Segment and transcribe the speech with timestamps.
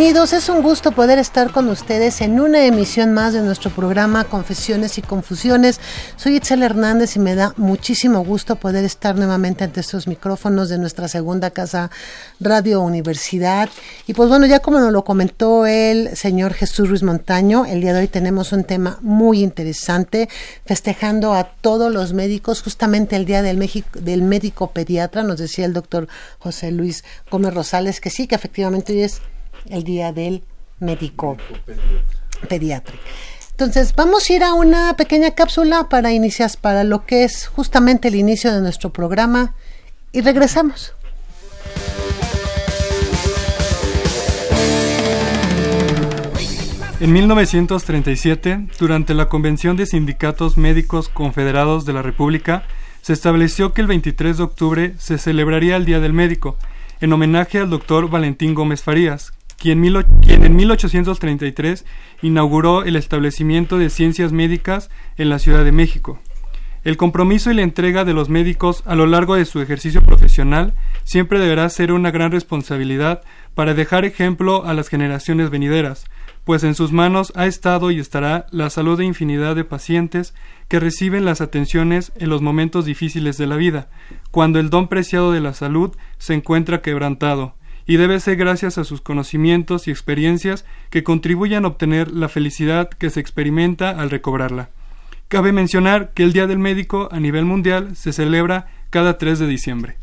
[0.00, 4.24] Bienvenidos, es un gusto poder estar con ustedes en una emisión más de nuestro programa
[4.24, 5.78] Confesiones y Confusiones.
[6.16, 10.78] Soy Itzel Hernández y me da muchísimo gusto poder estar nuevamente ante estos micrófonos de
[10.78, 11.90] nuestra segunda casa
[12.40, 13.68] Radio Universidad.
[14.06, 17.92] Y pues bueno, ya como nos lo comentó el señor Jesús Ruiz Montaño, el día
[17.92, 20.30] de hoy tenemos un tema muy interesante,
[20.64, 25.66] festejando a todos los médicos, justamente el día del, México, del médico pediatra, nos decía
[25.66, 29.20] el doctor José Luis Gómez Rosales, que sí, que efectivamente hoy es
[29.68, 30.42] el día del
[30.78, 31.36] médico
[32.48, 32.94] pediatra.
[33.50, 38.08] Entonces, vamos a ir a una pequeña cápsula para iniciar, para lo que es justamente
[38.08, 39.54] el inicio de nuestro programa
[40.12, 40.94] y regresamos.
[47.00, 52.64] En 1937, durante la Convención de Sindicatos Médicos Confederados de la República,
[53.00, 56.58] se estableció que el 23 de octubre se celebraría el Día del Médico,
[57.00, 61.84] en homenaje al doctor Valentín Gómez Farías, quien, en 1833
[62.22, 66.18] inauguró el establecimiento de ciencias médicas en la Ciudad de México.
[66.82, 70.72] El compromiso y la entrega de los médicos a lo largo de su ejercicio profesional
[71.04, 73.20] siempre deberá ser una gran responsabilidad
[73.54, 76.06] para dejar ejemplo a las generaciones venideras,
[76.44, 80.34] pues en sus manos ha estado y estará la salud de infinidad de pacientes
[80.68, 83.90] que reciben las atenciones en los momentos difíciles de la vida,
[84.30, 87.56] cuando el don preciado de la salud se encuentra quebrantado,
[87.90, 92.88] y debe ser gracias a sus conocimientos y experiencias que contribuyan a obtener la felicidad
[92.88, 94.68] que se experimenta al recobrarla.
[95.26, 99.46] Cabe mencionar que el Día del Médico a nivel mundial se celebra cada 3 de
[99.48, 99.96] diciembre.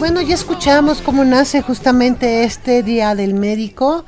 [0.00, 4.06] Bueno, ya escuchamos cómo nace justamente este Día del Médico.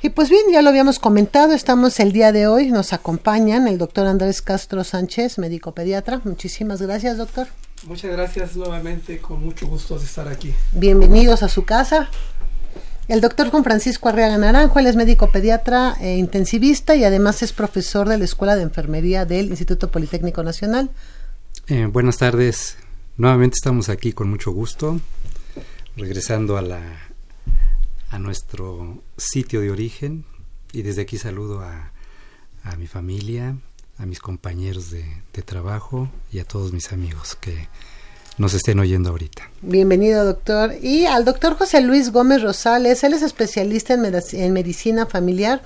[0.00, 3.76] Y pues bien, ya lo habíamos comentado, estamos el día de hoy, nos acompañan el
[3.76, 6.22] doctor Andrés Castro Sánchez, médico pediatra.
[6.24, 7.46] Muchísimas gracias, doctor.
[7.86, 10.54] Muchas gracias nuevamente, con mucho gusto de estar aquí.
[10.72, 12.08] Bienvenidos a su casa.
[13.08, 17.52] El doctor Juan Francisco Arriaga Naranjo, él es médico pediatra e intensivista y además es
[17.52, 20.88] profesor de la Escuela de Enfermería del Instituto Politécnico Nacional.
[21.66, 22.78] Eh, buenas tardes,
[23.18, 25.00] nuevamente estamos aquí con mucho gusto
[25.96, 26.80] regresando a la
[28.10, 30.24] a nuestro sitio de origen
[30.72, 31.92] y desde aquí saludo a,
[32.62, 33.56] a mi familia,
[33.98, 37.68] a mis compañeros de, de, trabajo y a todos mis amigos que
[38.38, 39.50] nos estén oyendo ahorita.
[39.62, 40.74] Bienvenido, doctor.
[40.80, 45.62] Y al doctor José Luis Gómez Rosales, él es especialista en, en medicina familiar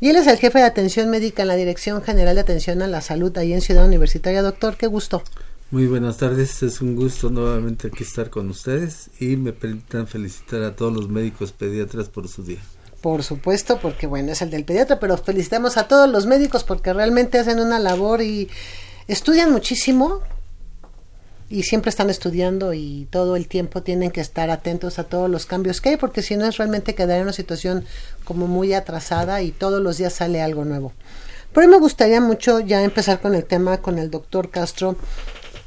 [0.00, 2.86] y él es el jefe de atención médica en la Dirección General de Atención a
[2.86, 4.42] la Salud ahí en Ciudad Universitaria.
[4.42, 5.22] Doctor, qué gusto.
[5.70, 10.62] Muy buenas tardes, es un gusto nuevamente aquí estar con ustedes y me permitan felicitar
[10.62, 12.60] a todos los médicos pediatras por su día.
[13.02, 16.94] Por supuesto, porque bueno, es el del pediatra, pero felicitamos a todos los médicos porque
[16.94, 18.48] realmente hacen una labor y
[19.08, 20.22] estudian muchísimo
[21.50, 25.44] y siempre están estudiando y todo el tiempo tienen que estar atentos a todos los
[25.44, 27.84] cambios que hay porque si no es realmente quedar en una situación
[28.24, 30.94] como muy atrasada y todos los días sale algo nuevo.
[31.52, 34.96] Pero me gustaría mucho ya empezar con el tema con el doctor Castro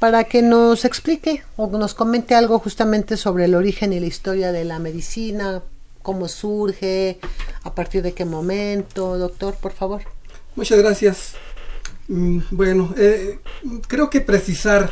[0.02, 4.50] para que nos explique o nos comente algo justamente sobre el origen y la historia
[4.50, 5.62] de la medicina,
[6.02, 7.20] cómo surge,
[7.62, 10.02] a partir de qué momento, doctor, por favor.
[10.56, 11.34] Muchas gracias.
[12.08, 13.38] Mm, Bueno, eh,
[13.86, 14.90] creo que precisar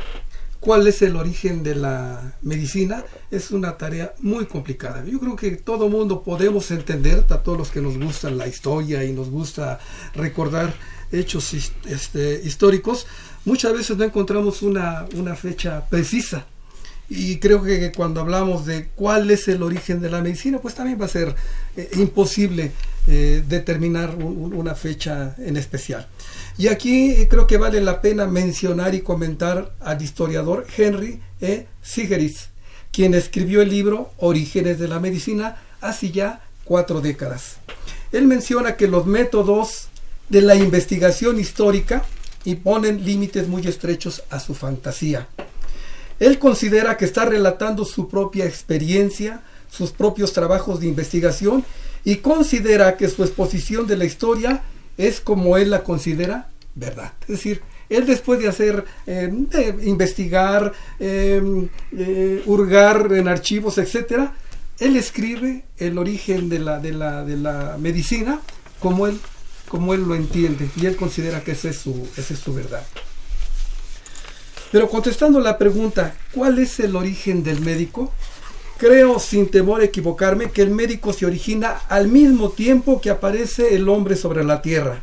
[0.61, 5.05] cuál es el origen de la medicina es una tarea muy complicada.
[5.05, 9.03] Yo creo que todo mundo podemos entender, a todos los que nos gusta la historia
[9.05, 9.81] y nos gusta
[10.15, 10.73] recordar
[11.11, 11.55] hechos
[11.87, 13.07] este, históricos,
[13.45, 16.47] muchas veces no encontramos una fecha precisa.
[17.13, 21.01] Y creo que cuando hablamos de cuál es el origen de la medicina, pues también
[21.01, 21.35] va a ser
[21.77, 22.71] eh, imposible
[23.09, 26.07] eh, determinar un- un- una fecha en especial.
[26.57, 31.67] Y aquí eh, creo que vale la pena mencionar y comentar al historiador Henry E.
[31.83, 32.51] Sigeris,
[32.93, 37.57] quien escribió el libro Orígenes de la Medicina hace ya cuatro décadas.
[38.13, 39.89] Él menciona que los métodos
[40.29, 42.05] de la investigación histórica
[42.45, 45.27] imponen límites muy estrechos a su fantasía.
[46.21, 51.65] Él considera que está relatando su propia experiencia, sus propios trabajos de investigación
[52.05, 54.63] y considera que su exposición de la historia
[54.97, 57.13] es como él la considera verdad.
[57.23, 64.35] Es decir, él después de hacer, de investigar, eh, hurgar en archivos, etcétera,
[64.79, 68.41] él escribe el origen de la, de la, de la medicina
[68.79, 69.19] como él,
[69.69, 72.83] como él lo entiende y él considera que es su, esa es su verdad.
[74.73, 78.13] Pero contestando la pregunta, ¿cuál es el origen del médico?
[78.79, 83.75] Creo, sin temor a equivocarme, que el médico se origina al mismo tiempo que aparece
[83.75, 85.03] el hombre sobre la tierra.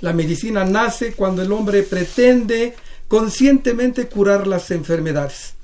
[0.00, 2.74] La medicina nace cuando el hombre pretende
[3.08, 5.54] conscientemente curar las enfermedades.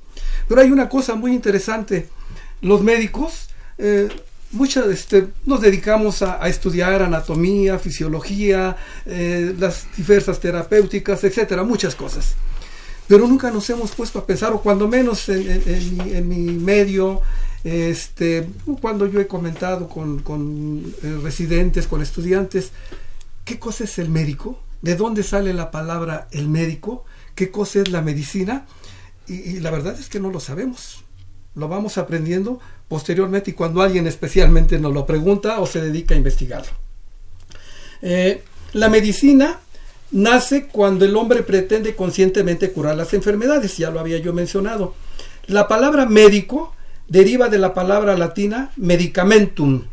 [0.49, 2.09] Pero hay una cosa muy interesante.
[2.63, 3.49] Los médicos
[3.79, 4.09] eh,
[4.55, 12.35] muchas este, nos dedicamos a, estudiar anatomía, fisiología, eh, las diversas terapéuticas, etcétera, muchas cosas.
[13.07, 17.21] Pero nunca nos hemos puesto a pensar, o cuando menos en, mi, medio,
[17.63, 18.49] este,
[18.81, 22.71] cuando yo he comentado con, con, eh, residentes, con estudiantes,
[23.45, 24.59] ¿qué cosa es el médico?
[24.81, 27.05] ¿De dónde sale la palabra el médico?
[27.35, 28.67] ¿Qué cosa es la medicina?
[29.27, 31.05] Y, y la verdad es que no lo sabemos.
[31.55, 32.59] Lo vamos aprendiendo
[32.89, 36.73] posteriormente y cuando alguien especialmente nos lo pregunta o se dedica a investigarlo.
[38.03, 38.43] Eh,
[38.73, 39.61] la medicina
[40.11, 44.95] nace cuando el hombre pretende conscientemente curar las enfermedades, ya lo había yo mencionado.
[45.47, 46.75] La palabra médico
[47.09, 49.85] deriva de la palabra latina medicamentum,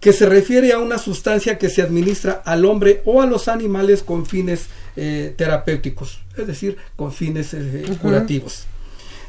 [0.00, 4.02] que se refiere a una sustancia que se administra al hombre o a los animales
[4.02, 4.66] con fines
[4.96, 8.66] eh, terapéuticos, es decir, con fines eh, curativos.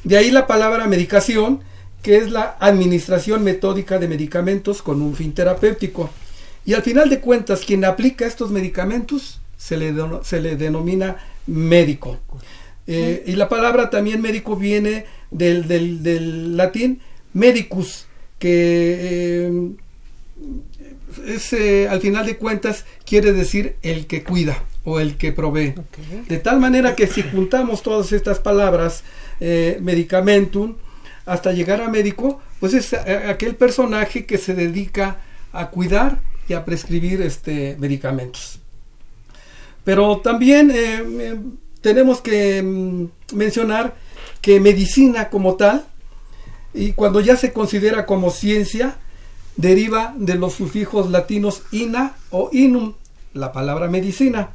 [0.03, 1.61] De ahí la palabra medicación,
[2.01, 6.09] que es la administración metódica de medicamentos con un fin terapéutico.
[6.65, 9.93] Y al final de cuentas, quien aplica estos medicamentos se le,
[10.23, 12.17] se le denomina médico.
[12.87, 16.99] Eh, y la palabra también médico viene del, del- del latín
[17.33, 18.07] medicus,
[18.39, 18.57] que
[18.99, 19.69] eh,
[21.27, 25.75] es, eh, al final de cuentas quiere decir el que cuida o el que provee.
[26.27, 29.03] De tal manera que si juntamos todas estas palabras,
[29.39, 30.75] medicamentum,
[31.25, 35.17] hasta llegar a médico, pues es aquel personaje que se dedica
[35.53, 38.59] a cuidar y a prescribir este, medicamentos.
[39.83, 41.39] Pero también eh, eh,
[41.81, 43.95] tenemos que mm, mencionar
[44.41, 45.85] que medicina como tal,
[46.73, 48.97] y cuando ya se considera como ciencia,
[49.57, 52.93] deriva de los sufijos latinos ina o inum,
[53.33, 54.50] la palabra medicina,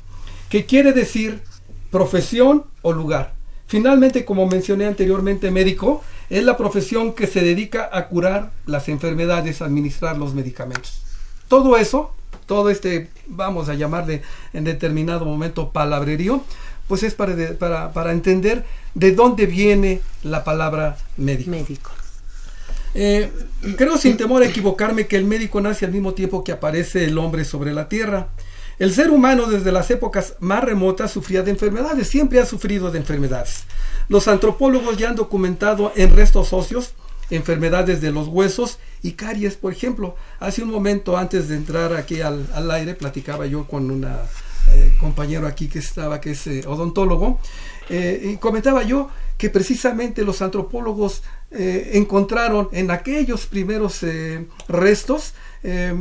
[0.49, 1.43] que quiere decir
[1.91, 3.35] profesión o lugar.
[3.67, 9.61] Finalmente, como mencioné anteriormente, médico es la profesión que se dedica a curar las enfermedades,
[9.61, 11.03] administrar los medicamentos.
[11.49, 12.13] Todo eso,
[12.47, 14.23] todo este, vamos a llamarle
[14.53, 16.43] en determinado momento palabrerío,
[16.89, 21.51] pues es para, de- para, para entender de dónde viene la palabra médico.
[21.51, 21.91] Médico.
[22.95, 23.31] Eh,
[23.77, 27.19] creo sin temor a equivocarme que el médico nace al mismo tiempo que aparece el
[27.19, 28.29] hombre sobre la tierra.
[28.79, 32.99] El ser humano desde las épocas más remotas sufría de enfermedades, siempre ha sufrido de
[32.99, 33.65] enfermedades.
[34.09, 36.93] Los antropólogos ya han documentado en restos óseos
[37.31, 40.17] enfermedades de los huesos y caries, por ejemplo.
[40.41, 44.07] Hace un momento antes de entrar aquí al, al aire platicaba yo con un
[44.99, 47.39] compañero aquí que estaba, que es eh, odontólogo,
[47.89, 55.35] eh, y comentaba yo que precisamente los antropólogos eh, encontraron en aquellos primeros eh, restos
[55.63, 55.95] eh,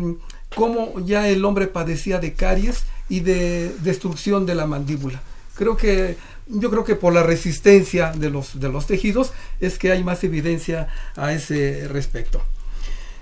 [0.56, 5.22] cómo ya el hombre padecía de caries y de destrucción de la mandíbula.
[5.56, 6.18] Creo que
[6.48, 10.24] yo creo que por la resistencia de los de los tejidos es que hay más
[10.24, 12.42] evidencia a ese respecto.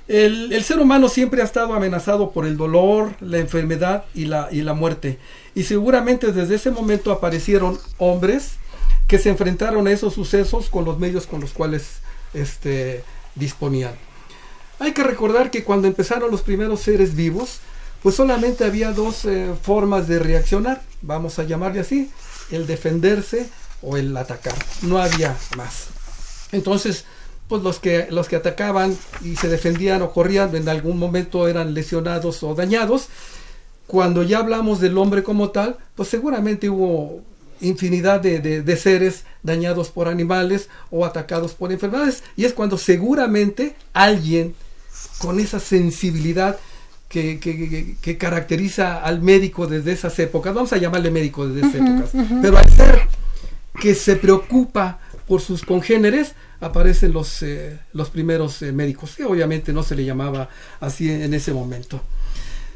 [0.07, 4.49] El, el, ser humano siempre ha estado amenazado por el dolor, la enfermedad y la,
[4.51, 5.17] y la muerte.
[5.55, 8.55] Y seguramente desde ese momento aparecieron hombres
[9.07, 11.99] que se enfrentaron a esos sucesos con los medios con los cuales
[12.33, 13.03] este,
[13.35, 13.93] disponían.
[14.79, 17.59] Hay que recordar que cuando empezaron los primeros seres vivos,
[18.01, 22.11] pues solamente había dos eh, formas de reaccionar, vamos a llamarle así,
[22.55, 23.49] el defenderse
[23.81, 24.55] o el atacar.
[24.81, 25.87] No había más.
[26.51, 27.05] Entonces,
[27.47, 31.73] pues los que, los que atacaban y se defendían o corrían en algún momento eran
[31.73, 33.07] lesionados o dañados.
[33.87, 37.21] Cuando ya hablamos del hombre como tal, pues seguramente hubo
[37.61, 42.23] infinidad de, de, seres dañados por animales o atacados por enfermedades.
[42.35, 44.55] Y es cuando seguramente alguien
[45.19, 46.57] con esa sensibilidad
[47.13, 51.75] que, que, que, caracteriza al médico desde esas épocas, vamos a llamarle médico desde esas
[51.75, 52.09] épocas,
[52.41, 53.01] pero al ser
[53.79, 59.73] que se preocupa por sus congéneres, aparecen los, eh, los primeros eh, médicos, que obviamente
[59.73, 62.01] no se le llamaba así en ese momento.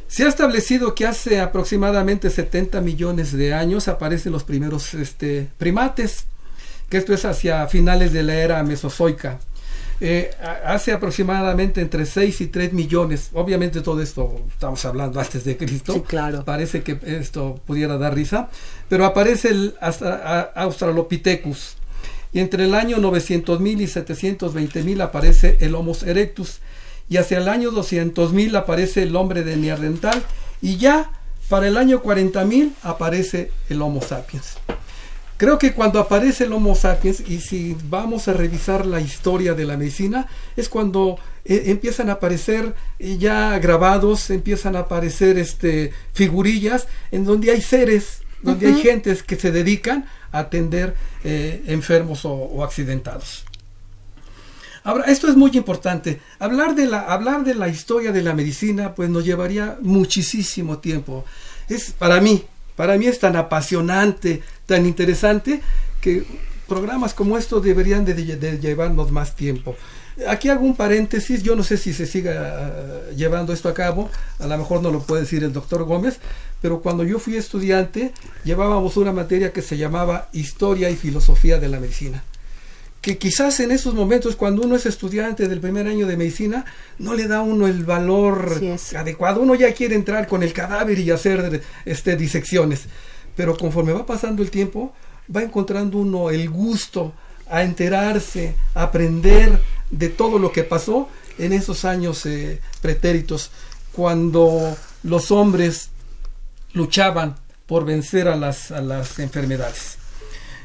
[0.08, 6.26] Se ha establecido que hace aproximadamente 70 millones de años aparecen los primeros este, primates,
[6.90, 9.40] que esto es hacia finales de la era mesozoica.
[10.00, 10.30] Eh,
[10.64, 16.04] hace aproximadamente entre 6 y 3 millones, obviamente todo esto estamos hablando antes de Cristo,
[16.04, 16.46] claro.
[16.46, 18.50] parece que esto pudiera dar risa,
[18.90, 21.78] pero aparece el Australopithecus,
[22.32, 26.60] y entre el año 900.000 y 720.000 aparece el Homo erectus,
[27.10, 30.22] y hacia el año 200.000 aparece el hombre de Neandertal,
[30.62, 31.10] y ya
[31.50, 34.58] para el año 40.000 aparece el Homo sapiens.
[35.38, 39.66] Creo que cuando aparece el Homo sapiens, y si vamos a revisar la historia de
[39.66, 45.94] la medicina, es cuando eh, empiezan a aparecer eh, ya grabados, empiezan a aparecer este,
[46.14, 52.26] figurillas en donde hay seres, donde hay gentes que se dedican a atender eh, enfermos
[52.26, 53.46] o, o, accidentados.
[54.84, 56.20] Ahora, esto es muy importante.
[56.40, 61.26] Hablar de, la, hablar de la historia de la medicina, pues nos llevaría muchísimo tiempo.
[61.70, 62.44] Es para mí,
[62.78, 65.62] para mí es tan apasionante, tan interesante,
[66.00, 66.24] que
[66.68, 68.14] programas como estos deberían de,
[68.62, 69.76] llevarnos más tiempo.
[70.28, 72.72] Aquí hago un paréntesis, yo no sé si se siga
[73.12, 76.20] uh, llevando esto a cabo, a lo mejor no lo puede decir el doctor Gómez,
[76.62, 81.68] pero cuando yo fui estudiante llevábamos una materia que se llamaba Historia y Filosofía de
[81.68, 82.24] la Medicina
[83.08, 86.66] que quizás en esos momentos cuando uno es estudiante del primer año de medicina
[87.00, 88.60] no le da uno el valor
[88.98, 89.40] adecuado.
[89.40, 92.82] Uno ya quiere entrar con el cadáver y hacer este disecciones.
[93.34, 94.94] Pero conforme va pasando el tiempo
[95.34, 97.14] va encontrando uno el gusto
[97.50, 99.58] a enterarse a aprender
[99.90, 103.52] de todo lo que pasó en esos años eh, pretéritos.
[103.94, 105.92] Cuando los hombres
[106.74, 107.38] luchaban
[107.68, 109.98] por vencer a las, a las enfermedades.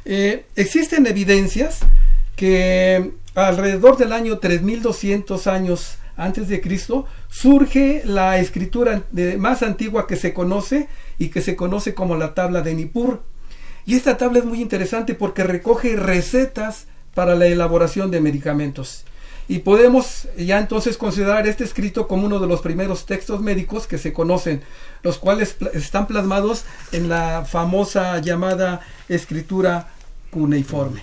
[0.04, 1.82] Eh, existen evidencias
[2.36, 9.04] que alrededor del año 3200 años antes de Cristo surge la escritura
[9.38, 13.22] más antigua que se conoce y que se conoce como la tabla de Nippur.
[13.86, 19.04] Y esta tabla es muy interesante porque recoge recetas para la elaboración de medicamentos.
[19.48, 23.98] Y podemos ya entonces considerar este escrito como uno de los primeros textos médicos que
[23.98, 24.62] se conocen,
[25.02, 29.88] los cuales están plasmados en la famosa llamada escritura
[30.30, 31.02] cuneiforme.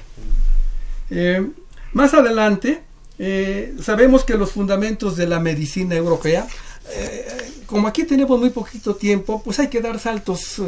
[1.09, 1.47] Eh,
[1.93, 2.81] más adelante,
[3.17, 6.47] eh, sabemos que los fundamentos de la medicina europea,
[6.91, 7.25] eh,
[7.65, 10.61] como aquí tenemos muy poquito tiempo, pues hay que dar saltos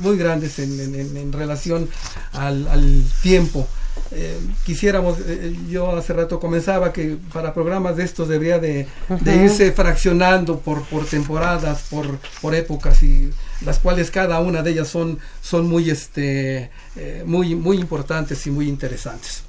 [0.00, 1.88] muy grandes en, en, en relación
[2.32, 3.66] al, al tiempo.
[4.10, 8.86] Eh, quisiéramos, eh, yo hace rato comenzaba que para programas de estos debería de,
[9.20, 13.30] de irse fraccionando por, por temporadas, por, por épocas y
[13.64, 18.50] las cuales cada una de ellas son, son muy, este, eh, muy, muy importantes y
[18.50, 19.42] muy interesantes.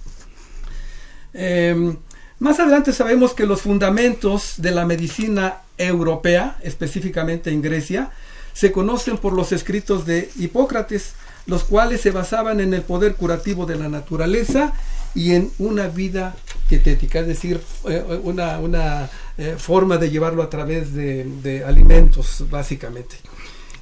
[1.34, 1.96] Eh,
[2.40, 8.12] más adelante sabemos que los fundamentos de la medicina europea, específicamente en Grecia,
[8.54, 11.14] se conocen por los escritos de Hipócrates,
[11.46, 14.74] los cuales se basaban en el poder curativo de la naturaleza
[15.16, 16.36] y en una vida
[16.70, 22.46] dietética, es decir, eh, una, una eh, forma de llevarlo a través de, de alimentos,
[22.50, 23.16] básicamente.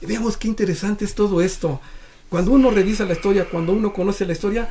[0.02, 1.80] Y veamos qué interesante es todo esto.
[2.30, 4.70] Cuando uno revisa la historia, cuando uno conoce la historia,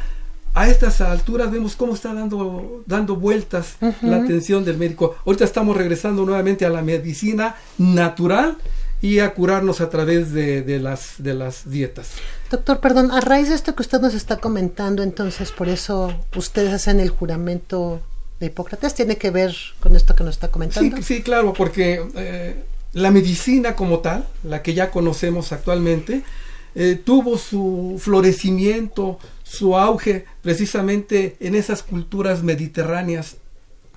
[0.54, 4.02] a estas alturas vemos cómo está dando, dando vueltas uh -huh.
[4.02, 5.16] la atención del médico.
[5.24, 8.56] Ahorita estamos regresando nuevamente a la medicina natural
[9.02, 12.10] y a curarnos a través de, de, las, de las dietas.
[12.50, 16.72] Doctor, perdón, a raíz de esto que usted nos está comentando, entonces por eso ustedes
[16.72, 18.00] hacen el juramento
[18.40, 20.96] de Hipócrates, ¿tiene que ver con esto que nos está comentando?
[20.98, 26.22] Sí, sí claro, porque eh, la medicina como tal, la que ya conocemos actualmente,
[26.74, 33.36] eh, tuvo su florecimiento, su auge precisamente en esas culturas mediterráneas.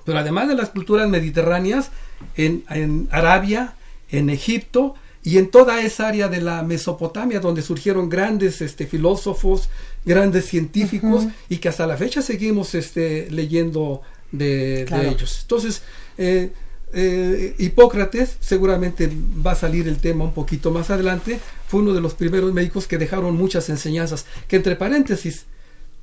[0.05, 1.91] Pero además de las culturas mediterráneas,
[2.35, 3.75] en, en Arabia,
[4.09, 9.69] en Egipto y en toda esa área de la Mesopotamia donde surgieron grandes este, filósofos,
[10.05, 14.01] grandes científicos y que hasta la fecha seguimos este, leyendo
[14.31, 15.39] de, de ellos.
[15.43, 15.83] Entonces,
[16.17, 16.51] eh,
[16.93, 19.11] eh, Hipócrates, seguramente
[19.45, 22.87] va a salir el tema un poquito más adelante, fue uno de los primeros médicos
[22.87, 25.45] que dejaron muchas enseñanzas, que entre paréntesis,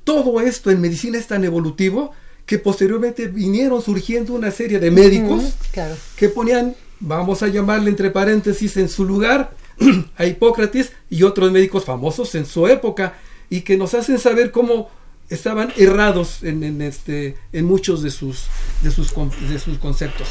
[0.03, 2.11] todo esto en medicina es tan evolutivo
[2.45, 5.95] que posteriormente vinieron surgiendo una serie de médicos claro.
[6.15, 9.55] que ponían, vamos a llamarle entre paréntesis, en su lugar
[10.17, 13.13] a Hipócrates y otros médicos famosos en su época
[13.49, 14.89] y que nos hacen saber cómo
[15.29, 18.47] estaban errados en, en este, en muchos de sus,
[18.81, 19.13] de sus,
[19.49, 20.27] de sus conceptos.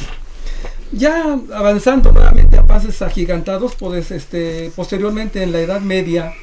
[0.91, 6.33] Ya avanzando nuevamente a pases agigantados, pues, este, posteriormente en la Edad Media,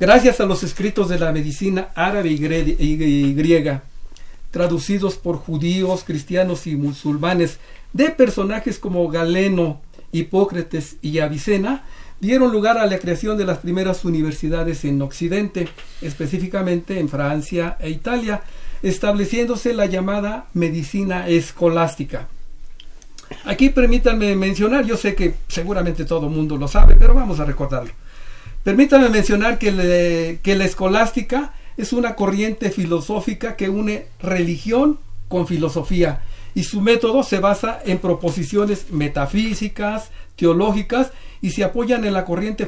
[0.00, 3.84] gracias a los escritos de la medicina árabe y, griega,
[4.50, 7.60] traducidos por judíos, cristianos y musulmanes,
[7.92, 9.80] de personajes como Galeno,
[10.10, 11.84] Hipócrates y Avicena,
[12.20, 15.68] dieron lugar a la creación de las primeras universidades en Occidente,
[16.02, 18.42] específicamente en Francia e Italia,
[18.82, 22.26] estableciéndose la llamada medicina escolástica.
[23.44, 27.44] Aquí permítanme mencionar, yo sé que seguramente todo el mundo lo sabe, pero vamos a
[27.44, 27.92] recordarlo.
[28.62, 36.20] Permítanme mencionar que, la escolástica es una corriente filosófica que une religión con filosofía
[36.54, 42.66] y su método se basa en proposiciones metafísicas, teológicas y se apoyan en la corriente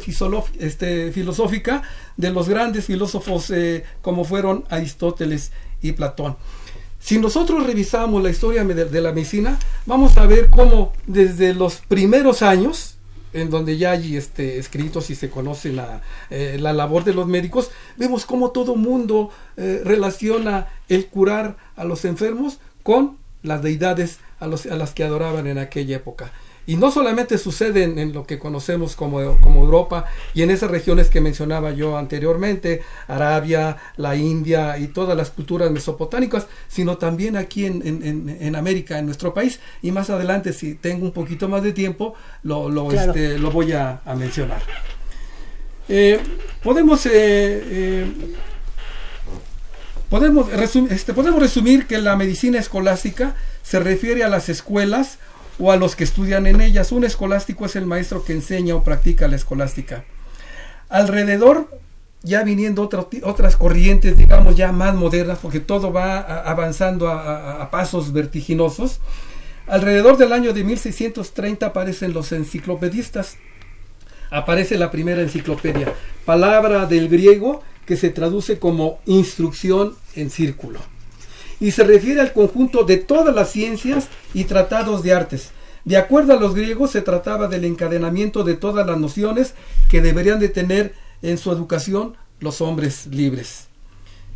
[0.59, 1.83] este, filosófica
[2.17, 5.52] de los grandes filósofos eh, como fueron Aristóteles
[5.83, 6.37] y Platón.
[7.00, 12.42] Si nosotros revisamos la historia de, la medicina, vamos a ver cómo desde los primeros
[12.42, 12.99] años,
[13.33, 17.26] en donde ya hay este, escritos y se conoce la, eh, la labor de los
[17.26, 24.19] médicos, vemos cómo todo mundo eh, relaciona el curar a los enfermos con las deidades
[24.38, 26.33] a, los- a las que adoraban en aquella época.
[26.67, 30.71] Y no solamente sucede en, en lo que conocemos como, como Europa y en esas
[30.71, 37.37] regiones que mencionaba yo anteriormente, Arabia, la India y todas las culturas mesopotámicas, sino también
[37.37, 39.58] aquí en, en- en- América, en nuestro país.
[39.82, 43.13] Y más adelante, si tengo un poquito más de tiempo, lo, lo, Claro.
[43.15, 44.63] este, lo voy a, a mencionar.
[45.89, 46.21] Eh,
[46.63, 48.06] podemos eh, eh,
[50.08, 55.19] Podemos, resum- este, podemos resumir que la medicina escolástica se refiere a las escuelas
[55.61, 56.91] o a los que estudian en ellas.
[56.91, 60.05] Un escolástico es el maestro que enseña o practica la escolástica.
[60.89, 61.69] Alrededor,
[62.23, 67.63] ya viniendo otra- otras corrientes, digamos, ya más modernas, porque todo va avanzando a, a-
[67.63, 69.01] a pasos vertiginosos.
[69.67, 73.37] Alrededor del año de 1630 aparecen los enciclopedistas.
[74.31, 75.93] Aparece la primera enciclopedia,
[76.25, 80.79] palabra del griego que se traduce como instrucción en círculo.
[81.61, 85.51] Y se refiere al conjunto de todas las ciencias y tratados de artes.
[85.85, 89.55] De acuerdo a los griegos, se trataba del encadenamiento de todas las nociones
[89.91, 93.69] que deberían de tener en su educación los hombres libres.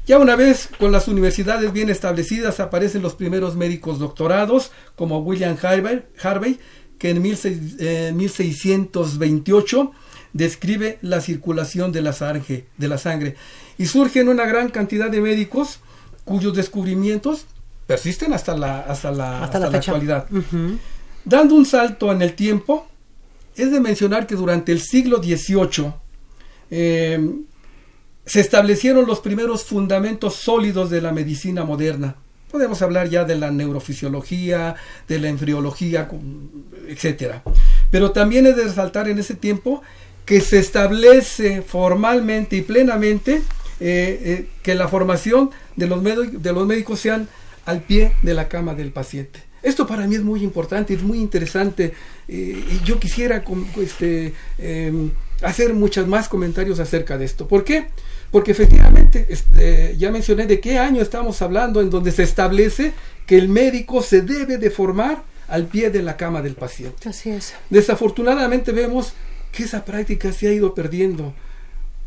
[0.07, 5.57] Ya una vez con las universidades bien establecidas aparecen los primeros médicos doctorados como William
[5.63, 6.59] Harvey, Harvey
[6.99, 9.93] que en 16- eh, 1628
[10.35, 13.37] describe la circulación de la, sangre, de la sangre
[13.79, 15.81] y surgen una gran cantidad de médicos
[16.25, 17.47] cuyos descubrimientos
[17.87, 20.27] persisten hasta la, hasta la, Hasta hasta la actualidad.
[21.25, 22.87] Dando un salto en el tiempo,
[23.57, 25.93] es de mencionar que durante el siglo XVIII
[26.71, 27.31] eh,
[28.27, 32.17] se establecieron los primeros fundamentos sólidos de la medicina moderna.
[32.51, 34.77] Podemos hablar ya de la neurofisiología,
[35.09, 36.09] de la embriología,
[36.89, 37.43] etcétera.
[37.91, 39.83] Pero también es de resaltar en ese tiempo
[40.25, 43.43] que se establece formalmente y plenamente
[43.81, 47.29] eh, eh, que la formación de los, de los médicos sean
[47.65, 49.43] al pie de la cama del paciente.
[49.63, 51.95] Esto para mí es muy importante, es muy interesante
[52.29, 53.43] eh, y yo quisiera
[53.81, 55.11] este, em,
[55.43, 57.49] hacer muchos más comentarios acerca de esto.
[57.49, 57.87] ¿Por qué?
[58.31, 62.93] Porque efectivamente, este, ya mencioné de qué año estamos hablando en donde se establece
[63.27, 67.09] que el médico se debe de formar al pie de la cama del paciente.
[67.09, 67.55] Así es.
[67.71, 69.15] Desafortunadamente vemos
[69.51, 71.33] que esa práctica se ha ido perdiendo.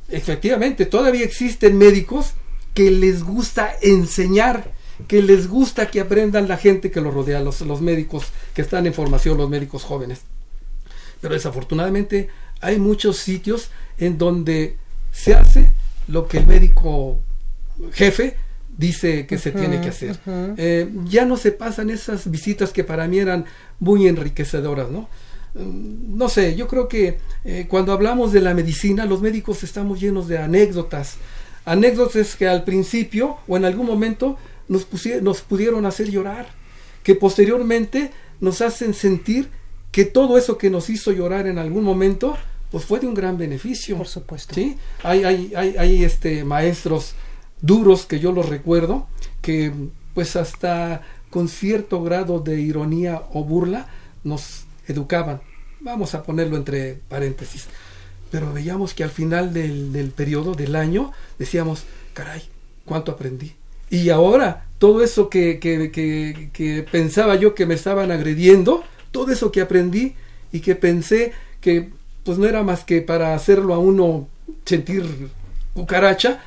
[0.10, 2.34] Efectivamente, todavía existen médicos
[2.78, 4.72] que les gusta enseñar,
[5.08, 8.86] que les gusta que aprendan la gente que los rodea, los, los médicos que están
[8.86, 10.20] en formación, los médicos jóvenes.
[11.20, 12.30] Pero desafortunadamente
[12.62, 14.78] hay muchos sitios en donde
[15.12, 15.72] se hace
[16.08, 17.20] lo que el médico
[17.94, 18.36] jefe
[18.78, 20.20] dice que se tiene que hacer.
[20.58, 23.46] Eh, ya no se pasan esas visitas que para mí eran
[23.80, 25.10] muy enriquecedoras, ¿no?
[25.56, 30.00] Mm, No sé, yo creo que eh, cuando hablamos de la medicina, los médicos estamos
[30.00, 31.18] llenos de anécdotas.
[31.68, 34.38] Anécdotas que al principio o en algún momento
[34.70, 36.48] nos, pusie- nos pudieron hacer llorar,
[37.04, 39.50] que posteriormente nos hacen sentir
[39.92, 42.38] que todo eso que nos hizo llorar en algún momento,
[42.72, 43.98] pues fue de un gran beneficio.
[43.98, 44.56] Por supuesto.
[44.56, 44.78] ¿sí?
[45.04, 47.16] Hay, hay, hay, hay este, maestros
[47.62, 49.08] duros que yo los recuerdo,
[49.42, 49.74] que
[50.14, 53.88] pues hasta con cierto grado de ironía o burla
[54.24, 55.42] nos educaban.
[55.82, 57.68] Vamos a ponerlo entre paréntesis.
[58.32, 62.42] Pero veíamos que al final del, del periodo, del año, decíamos, caray,
[62.86, 63.56] ¿cuánto aprendí?
[63.90, 69.32] Y ahora, todo eso que, que, que, que pensaba yo que me estaban agrediendo, todo
[69.32, 70.16] eso que aprendí
[70.52, 71.90] y que pensé que
[72.24, 74.28] pues no era más que para hacerlo a uno
[74.66, 75.30] sentir
[75.74, 76.42] cucaracha,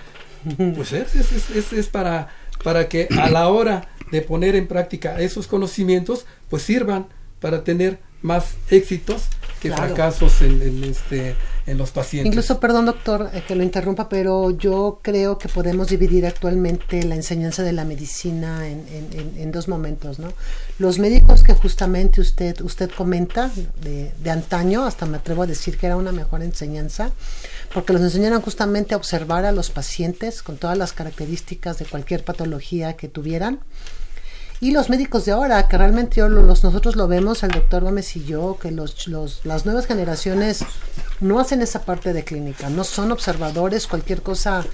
[0.77, 2.29] pues es, es, es, es para,
[2.63, 7.07] para que a la hora de poner en práctica esos conocimientos, pues sirvan
[7.41, 9.29] para tener más éxitos
[9.61, 9.89] que Claro.
[9.95, 12.29] fracasos en, en este, en los pacientes.
[12.33, 17.15] Incluso, perdón doctor eh, que lo interrumpa, pero yo creo que podemos dividir actualmente la
[17.15, 20.33] enseñanza de la medicina en, en- en- en dos momentos, ¿no?
[20.79, 23.51] Los médicos que justamente usted usted comenta
[23.83, 27.11] de, de antaño, hasta me atrevo a decir que era una mejor enseñanza,
[27.75, 32.25] porque los enseñaron justamente a observar a los pacientes con todas las características de cualquier
[32.25, 33.61] patología que tuvieran.
[34.63, 37.83] Y los médicos de ahora, que realmente yo lo- los, nosotros lo vemos, el doctor
[37.83, 40.65] Gómez y yo, que los, los, las nuevas generaciones
[41.21, 44.67] no hacen esa parte de clínica, no son observadores, cualquier cosa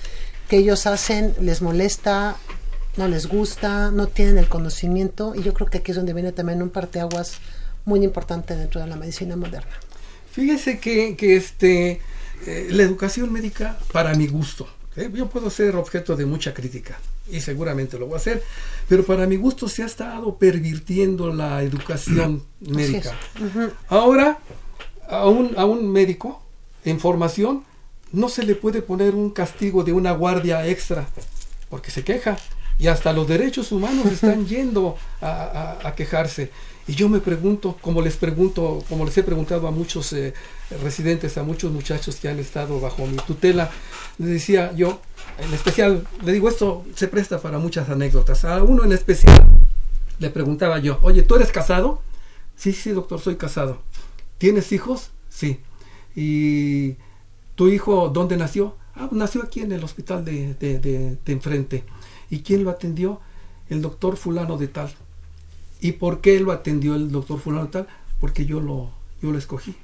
[0.48, 2.36] que ellos hacen les molesta,
[2.96, 6.32] no les gusta, no tienen el conocimiento y yo creo que aquí es donde viene
[6.32, 7.34] también un parteaguas
[7.84, 9.70] muy importante dentro de la medicina moderna.
[10.32, 12.00] Fíjese que, que este,
[12.46, 15.10] eh, la educación médica, para mi gusto, ¿eh?
[15.14, 16.98] yo puedo ser objeto de mucha crítica
[17.30, 18.42] y seguramente lo voy a hacer,
[18.88, 23.12] pero para mi gusto se ha estado pervirtiendo la educación médica.
[23.88, 24.38] Ahora,
[25.08, 26.42] a un, a un médico
[26.84, 27.64] en formación
[28.12, 31.06] no se le puede poner un castigo de una guardia extra
[31.68, 32.36] porque se queja
[32.78, 36.50] y hasta los derechos humanos están yendo a, a- a quejarse.
[36.88, 40.34] Y yo me pregunto, como les pregunto, como les he preguntado a muchos eh,
[40.82, 43.70] residentes, a muchos muchachos que han estado bajo mi tutela,
[44.18, 45.00] les decía yo,
[45.38, 48.44] en especial, le digo esto se presta para muchas anécdotas.
[48.44, 49.46] A uno en especial
[50.20, 52.02] le preguntaba yo, oye, ¿tú eres casado?
[52.54, 53.82] Sí, sí, doctor, soy casado.
[54.38, 55.10] ¿Tienes hijos?
[55.28, 55.60] Sí.
[56.14, 56.96] ¿Y
[57.56, 58.76] tu hijo dónde nació?
[58.94, 61.84] Ah, nació aquí en el hospital de, de- de enfrente.
[62.30, 63.20] ¿Y quién lo atendió?
[63.68, 64.94] El doctor fulano de tal.
[65.86, 67.86] ¿Y por qué lo atendió el doctor fulano tal?
[68.20, 68.90] Porque yo lo,
[69.22, 69.74] yo lo escogí.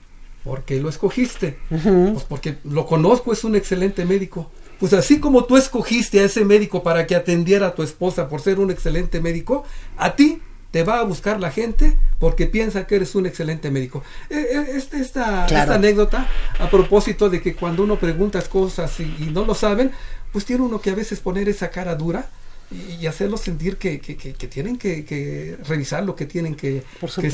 [0.42, 1.58] ¿Por qué lo escogiste?
[1.68, 4.50] Pues porque lo conozco, es un excelente médico.
[4.80, 8.40] Pues así como tú escogiste a ese médico para que atendiera a tu esposa por
[8.40, 9.62] ser un excelente médico,
[9.96, 10.40] a ti
[10.72, 14.02] te va a buscar la gente porque piensa que eres un excelente médico.
[14.30, 15.62] Eh, eh, Esta, esta, Claro.
[15.62, 16.26] esta anécdota
[16.58, 19.92] a propósito de que cuando uno pregunta cosas y, y no lo saben,
[20.32, 22.28] pues tiene uno que a veces poner esa cara dura
[22.72, 26.54] y, y hacerlos sentir que, que- que- que tienen que, que revisar lo que tienen
[26.54, 26.82] que,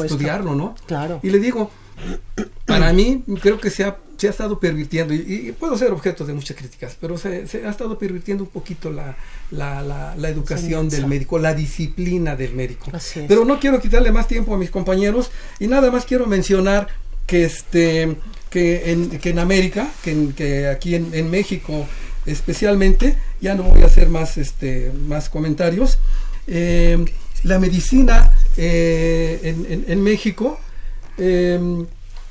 [0.07, 0.74] estudiarlo, ¿no?
[0.87, 1.20] Claro.
[1.22, 1.70] Y le digo,
[2.64, 6.24] para mí creo que se ha, se ha estado pervirtiendo, y, y puedo ser objeto
[6.24, 9.16] de muchas críticas, pero se, se ha estado pervirtiendo un poquito la,
[9.51, 12.90] la, la- la educación del médico, la disciplina del médico.
[12.92, 13.27] Así es.
[13.27, 16.88] Pero no quiero quitarle más tiempo a mis compañeros y nada más quiero mencionar
[17.27, 18.16] que este
[18.51, 21.87] que en, que en América, que, en- que aquí en, en México
[22.31, 25.99] especialmente, ya no voy a hacer más este más comentarios.
[26.47, 27.05] eh,
[27.45, 30.59] la medicina eh, en, en- en México
[31.19, 31.61] eh,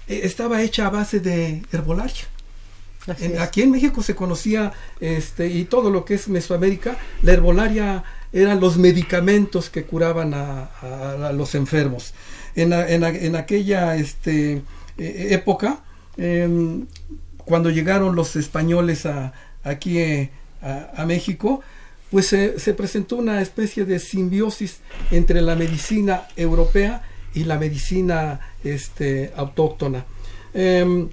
[0.08, 2.26] estaba hecha a base de herbolaria.
[3.22, 8.04] En- aquí en México se conocía este y todo lo que es Mesoamérica, la herbolaria
[8.34, 12.14] eran los medicamentos que curaban a, a- a los enfermos.
[12.56, 14.62] En, a- en aquella este,
[14.98, 15.80] eh, época,
[16.18, 16.86] em,
[17.46, 19.32] cuando llegaron los españoles a,
[19.63, 20.30] aquí eh,
[20.62, 21.62] a, México,
[22.12, 24.80] pues se- se presentó una especie de simbiosis
[25.12, 30.06] entre la medicina europea y la medicina este, autóctona.
[30.54, 31.10] Em,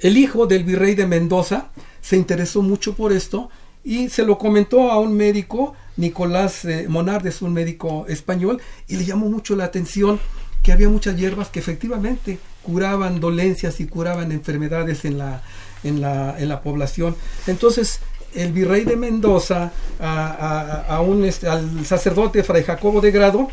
[0.00, 3.50] el hijo del virrey de Mendoza se interesó mucho por esto
[3.84, 9.04] y se lo comentó a un médico, Nicolás eh, Monardes, un médico español, y le
[9.04, 10.18] llamó mucho la atención
[10.62, 15.42] que había muchas hierbas que efectivamente curaban dolencias y curaban enfermedades en la,
[15.84, 17.16] en la, en la población.
[17.46, 18.00] Entonces,
[18.34, 20.26] el virrey de Mendoza, a,
[20.88, 23.48] a- a un, este, al sacerdote Fray Jacobo de Grado,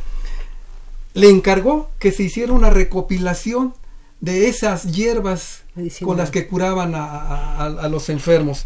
[1.13, 3.74] le encargó que se hiciera una recopilación
[4.22, 5.63] de esas hierbas
[6.06, 8.65] con las que curaban a, a- los enfermos.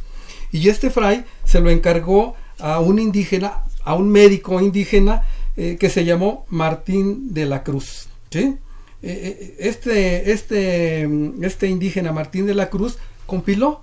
[0.52, 5.24] Y este fray se lo encargó a un indígena, a un médico indígena
[5.58, 8.08] eh, que se llamó Martín de la Cruz.
[8.30, 8.58] ¿sí?
[9.02, 11.08] Eh, eh, Este, este,
[11.42, 13.82] este indígena Martín de la Cruz compiló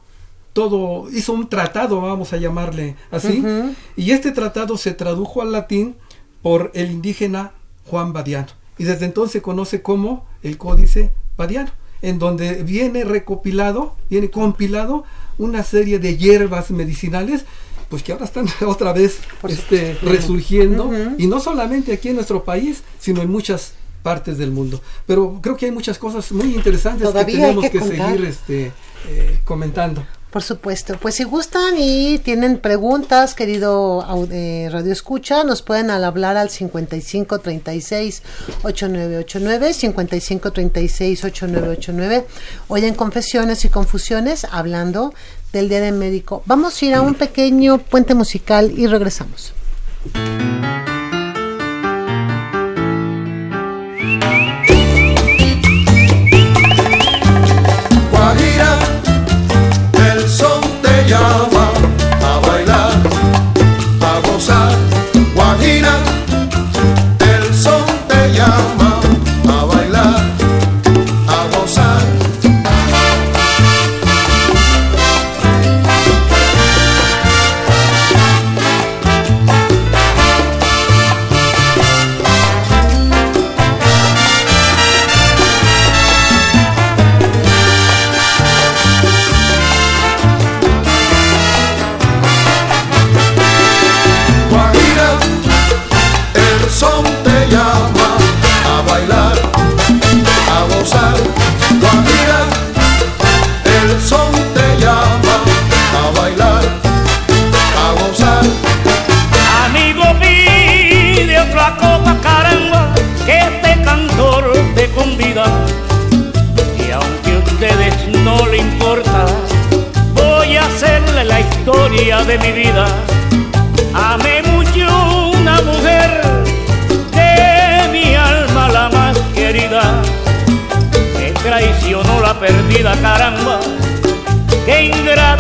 [0.53, 3.45] todo, hizo un tratado, vamos a llamarle así,
[3.97, 5.95] y este tratado se tradujo al latín
[6.43, 7.53] por el indígena
[7.87, 8.49] Juan Badiano.
[8.79, 11.71] y desde entonces se conoce como el Códice Badiano,
[12.03, 15.05] en donde viene recopilado, viene compilado
[15.39, 17.45] una serie de hierbas medicinales
[17.91, 22.83] pues que ahora están otra vez este, resurgiendo y no solamente aquí en nuestro país,
[22.99, 24.81] sino en muchas partes del mundo.
[25.07, 28.73] Pero creo que hay muchas cosas muy interesantes que tenemos que, seguir este,
[29.09, 30.05] eh, comentando.
[30.31, 30.97] Por supuesto.
[30.97, 38.23] Pues si gustan y tienen preguntas, querido eh, Radio Escucha, nos pueden hablar al 5536
[38.63, 42.27] 8989, 5536 8989.
[42.69, 45.13] Hoy en Confesiones y Confusiones, hablando
[45.53, 46.45] del Día del Médico.
[46.47, 49.53] Vamos a ir a un pequeño puente musical y regresamos.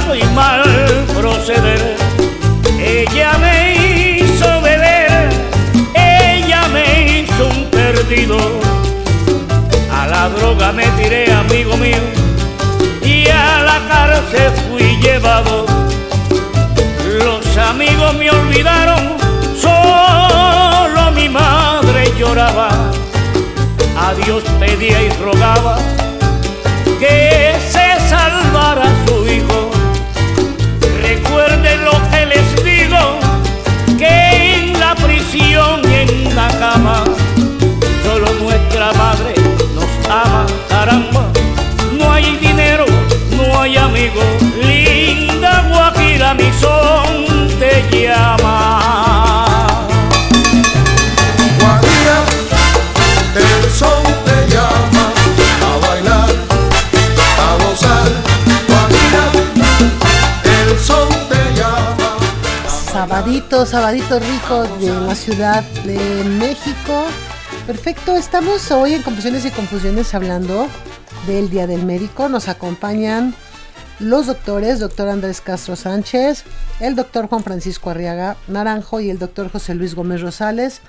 [0.00, 0.62] Ingrato y mal
[1.16, 1.96] proceder.
[2.78, 5.28] Ella me hizo beber,
[5.94, 8.38] ella me hizo un perdido.
[9.92, 12.02] A la droga me tiré, amigo mío,
[13.02, 15.66] y a la cárcel fui llevado
[17.24, 19.16] los amigos me olvidaron,
[19.60, 22.70] solo mi madre lloraba.
[23.98, 25.76] A Dios pedía y rogaba
[26.98, 29.79] que se salvara su hijo.
[35.32, 37.04] En la cama,
[38.02, 39.34] solo nuestra madre
[39.74, 41.30] nos ama, caramba.
[41.92, 42.84] No hay dinero,
[43.36, 44.24] no hay amigos,
[44.60, 47.48] linda Guajira mi sol
[47.92, 49.09] llama.
[63.20, 67.04] Sabadito, sabadito rico de la Ciudad de México.
[67.66, 70.66] Perfecto, estamos hoy en Confusiones y Confusiones hablando
[71.26, 72.30] del Día del Médico.
[72.30, 73.34] Nos acompañan
[73.98, 76.44] los doctores, doctor Andrés Castro Sánchez,
[76.80, 80.80] el doctor Juan Francisco Arriaga Naranjo y el doctor José Luis Gómez Rosales.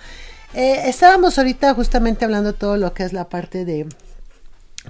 [0.53, 3.87] Eh, estábamos ahorita justamente hablando todo lo que es la parte de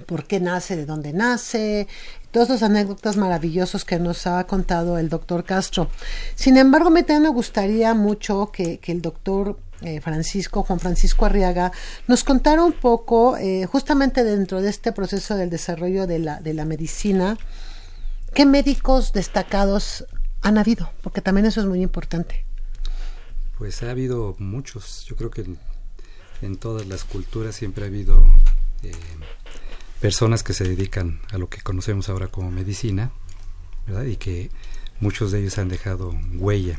[0.06, 1.88] por qué nace, de dónde nace,
[2.32, 5.88] todas las anécdotas maravillosos que nos ha contado el doctor Castro.
[6.34, 11.72] Sin embargo, me, me gustaría mucho que, el doctor eh, Francisco, Juan Francisco Arriaga,
[12.08, 16.54] nos contara un poco, eh, justamente dentro de este proceso del desarrollo de la, de
[16.54, 17.36] la medicina,
[18.34, 20.06] qué médicos destacados
[20.40, 22.44] han habido, porque también eso es muy importante.
[23.58, 25.44] Pues ha habido muchos, yo creo que
[26.40, 28.24] en, todas las culturas siempre ha habido
[28.82, 28.92] eh,
[30.02, 33.12] personas que se dedican a lo que conocemos ahora como medicina,
[33.86, 34.04] ¿verdad?
[34.04, 34.50] Y que
[34.98, 36.76] muchos de ellos han dejado huella.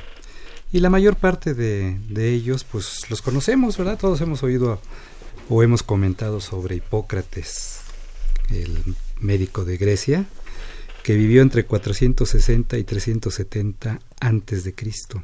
[0.73, 3.97] Y la mayor parte de, de ellos, pues los conocemos, ¿verdad?
[3.97, 4.77] Todos hemos oído
[5.49, 7.79] o hemos comentado sobre Hipócrates,
[8.49, 8.83] el
[9.21, 10.25] médico de Grecia,
[11.01, 15.23] que vivió entre 460 y 370 antes de Cristo.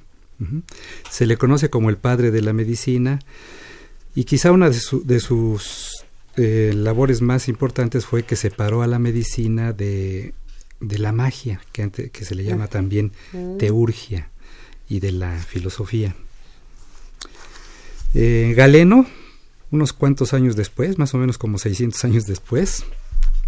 [1.09, 3.19] Se le conoce como el padre de la medicina
[4.15, 6.05] y quizá una de, sus
[6.39, 10.33] eh, labores más importantes fue que separó a la medicina de,
[10.79, 13.11] la magia, que, que se le llama también
[13.57, 14.29] teurgia,
[14.89, 16.15] y de la filosofía.
[18.15, 19.05] Eh, Galeno,
[19.71, 22.83] unos cuantos años después, más o menos como 600 años después,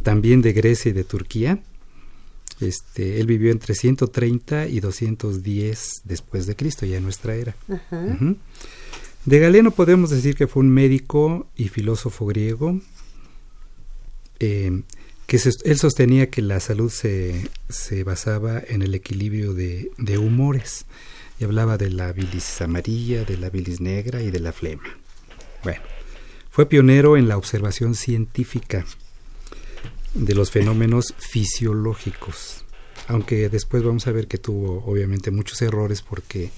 [0.04, 1.60] también de Grecia y de Turquía,
[2.60, 7.56] este, él vivió entre 130 y 210 después de Cristo, ya en nuestra era.
[9.26, 12.80] De Galeno podemos decir que fue un médico y filósofo griego
[14.40, 14.82] eh,
[15.28, 20.86] que él sostenía que la salud se, se basaba en el equilibrio de, de humores
[21.40, 24.98] y hablaba de la bilis amarilla, de la bilis negra y de la flema.
[25.64, 25.82] Bueno,
[26.50, 28.86] fue pionero en la observación científica
[30.16, 32.66] de los fenómenos fisiológicos,
[33.08, 36.50] aunque después vamos a ver que tuvo obviamente muchos errores porque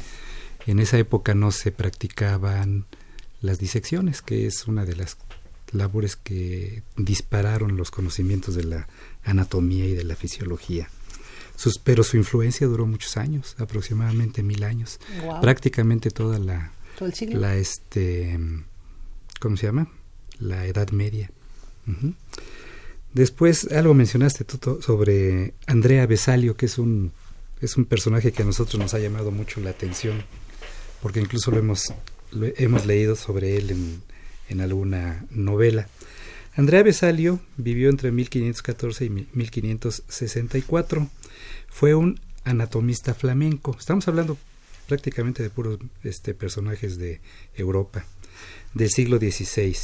[0.66, 2.86] en esa época no se practicaban
[3.42, 5.18] las disecciones, que es una de las
[5.72, 8.88] labores que dispararon los conocimientos de la
[9.24, 10.90] anatomía y de la fisiología.
[11.56, 15.00] Sus, pero su influencia duró muchos años, aproximadamente mil años,
[15.42, 17.40] prácticamente toda la, Todo el siglo.
[17.40, 18.40] la este,
[19.40, 19.88] ¿cómo se llama?
[20.40, 21.32] La Edad Media.
[23.14, 27.12] Después algo mencionaste tú sobre Andrea Besalio, que es un
[27.64, 30.24] es un personaje que a nosotros nos ha llamado mucho la atención,
[31.04, 31.94] porque incluso lo hemos
[32.58, 34.02] hemos leído sobre él en,
[34.50, 35.88] en alguna novela.
[36.56, 41.08] Andrea Besalio vivió entre 1514 y mi- 1564.
[41.68, 43.76] Fue un anatomista flamenco.
[43.80, 44.38] Estamos hablando
[44.88, 47.22] prácticamente de puros este, personajes de
[47.56, 48.06] Europa
[48.74, 49.76] del siglo XVI.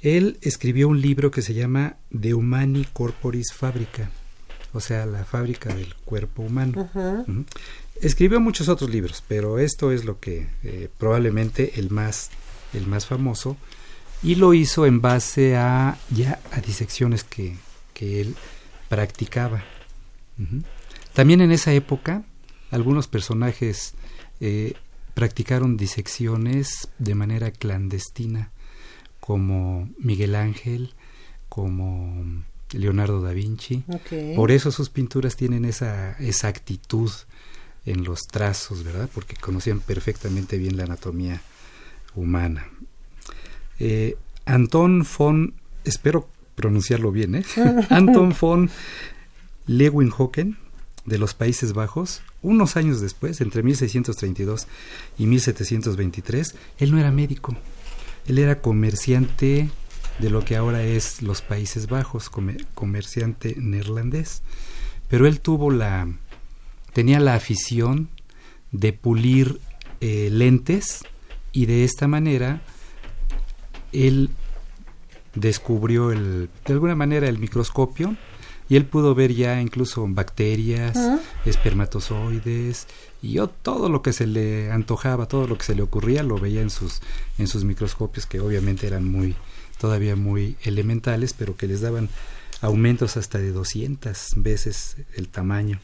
[0.00, 4.10] Él escribió un libro que se llama De Humani Corporis Fabrica,
[4.72, 6.88] o sea, la fábrica del cuerpo humano.
[8.00, 12.30] Escribió muchos otros libros, pero esto es lo que eh, probablemente el más,
[12.74, 13.56] el más famoso,
[14.22, 17.56] y lo hizo en base a ya a disecciones que,
[17.94, 18.36] que él
[18.88, 19.64] practicaba.
[21.14, 22.24] También en esa época
[22.70, 23.94] algunos personajes
[24.40, 24.74] eh,
[25.14, 28.50] practicaron disecciones de manera clandestina,
[29.20, 30.94] como Miguel Ángel,
[31.48, 33.84] como Leonardo da Vinci.
[34.34, 37.10] Por eso sus pinturas tienen esa exactitud
[37.84, 39.08] en los trazos, ¿verdad?
[39.14, 41.40] Porque conocían perfectamente bien la anatomía
[42.14, 42.68] humana.
[43.78, 47.44] Eh, Anton von, espero pronunciarlo bien, ¿eh?
[47.90, 48.70] Anton von
[49.66, 50.38] Leeuwenhoek
[51.04, 54.66] de los Países Bajos, unos años después, entre 1632
[55.18, 57.56] y 1723, él no era médico,
[58.26, 59.70] él era comerciante
[60.18, 64.42] de lo que ahora es los Países Bajos, comer- comerciante neerlandés,
[65.08, 66.08] pero él tuvo la,
[66.92, 68.08] tenía la afición
[68.72, 69.60] de pulir
[70.00, 71.04] eh, lentes
[71.52, 72.60] y de esta manera
[73.92, 74.30] él
[75.34, 78.16] descubrió el, de alguna manera el microscopio
[78.68, 81.18] y él pudo ver ya incluso bacterias, Ah.
[81.44, 82.86] espermatozoides
[83.22, 86.38] y yo, todo lo que se le antojaba, todo lo que se le ocurría lo
[86.38, 87.00] veía en sus
[87.38, 89.34] en sus microscopios que obviamente eran muy
[89.78, 92.08] todavía muy elementales, pero que les daban
[92.60, 95.80] aumentos hasta de 200 veces el tamaño.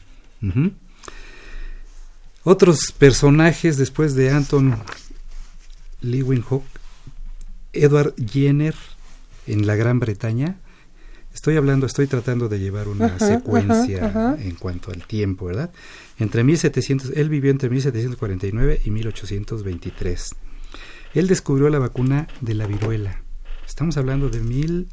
[2.43, 4.75] Otros personajes después de Anton
[6.01, 6.63] Leeuwenhoek,
[7.71, 8.75] Edward Jenner
[9.47, 10.57] en la Gran Bretaña.
[11.33, 14.43] Estoy hablando, estoy tratando de llevar una Ajá, secuencia ajá, ajá.
[14.43, 15.71] en cuanto al tiempo, ¿verdad?
[16.19, 20.35] Entre 1700, él vivió entre 1749 y 1823.
[21.15, 23.22] Él descubrió la vacuna de la viruela.
[23.67, 24.87] Estamos hablando de mil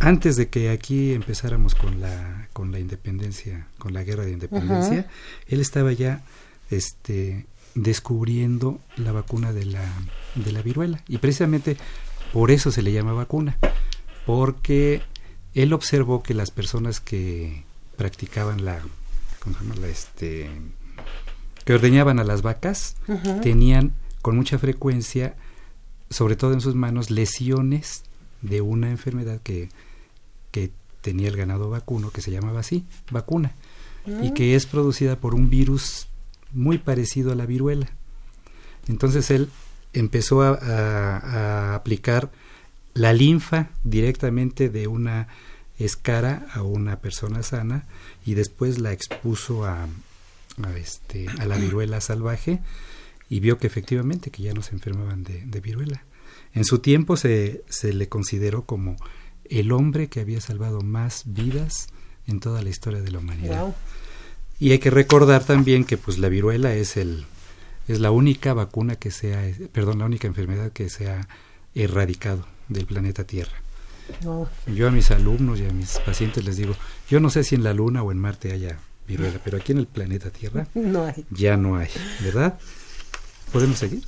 [0.00, 5.00] antes de que aquí empezáramos con la con la independencia, con la guerra de independencia,
[5.00, 5.10] Ajá.
[5.48, 6.22] él estaba ya
[6.70, 9.84] este descubriendo la vacuna de la
[10.34, 11.76] de la viruela y precisamente
[12.32, 13.56] por eso se le llama vacuna,
[14.26, 15.02] porque
[15.54, 17.64] él observó que las personas que
[17.96, 18.80] practicaban la
[19.40, 19.76] ¿cómo se llama?
[19.80, 20.50] La, este
[21.64, 22.96] que ordeñaban a las vacas
[23.42, 25.34] tenían con mucha frecuencia
[26.10, 28.02] sobre todo en sus manos lesiones
[28.42, 29.68] de una enfermedad que,
[30.52, 33.52] que tenía el ganado vacuno que se llamaba así, vacuna,
[34.22, 36.06] y que es producida por un virus
[36.52, 37.88] muy parecido a la viruela.
[38.88, 39.48] Entonces él
[39.92, 41.16] empezó a, a-
[41.72, 42.30] a aplicar
[42.94, 45.26] la linfa directamente de una
[45.78, 47.84] escara a una persona sana
[48.24, 49.86] y después la expuso a,
[50.62, 52.60] a, este, a la viruela salvaje
[53.28, 56.04] y vio que efectivamente que ya no se enfermaban de, de viruela.
[56.54, 58.96] En su tiempo se, se le consideró como
[59.44, 61.88] el hombre que había salvado más vidas
[62.26, 63.74] en toda la historia de la humanidad.
[64.58, 67.26] Y hay que recordar también que pues la viruela es el
[67.88, 71.28] es la única vacuna que se ha, perdón, la única enfermedad que se ha
[71.74, 73.56] erradicado del planeta Tierra.
[74.24, 74.48] No.
[74.66, 76.74] Yo a mis alumnos y a mis pacientes les digo,
[77.08, 79.78] yo no sé si en la Luna o en Marte haya viruela, pero aquí en
[79.78, 81.24] el planeta Tierra No hay.
[81.30, 81.88] ya no hay,
[82.24, 82.58] ¿verdad?
[83.52, 84.04] ¿Podemos seguir?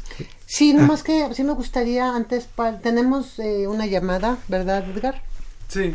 [0.46, 0.80] Sí, Ah.
[0.80, 5.22] nomás que sí me gustaría antes, pa- tenemos eh, una llamada, ¿verdad, Edgar?
[5.68, 5.94] Sí.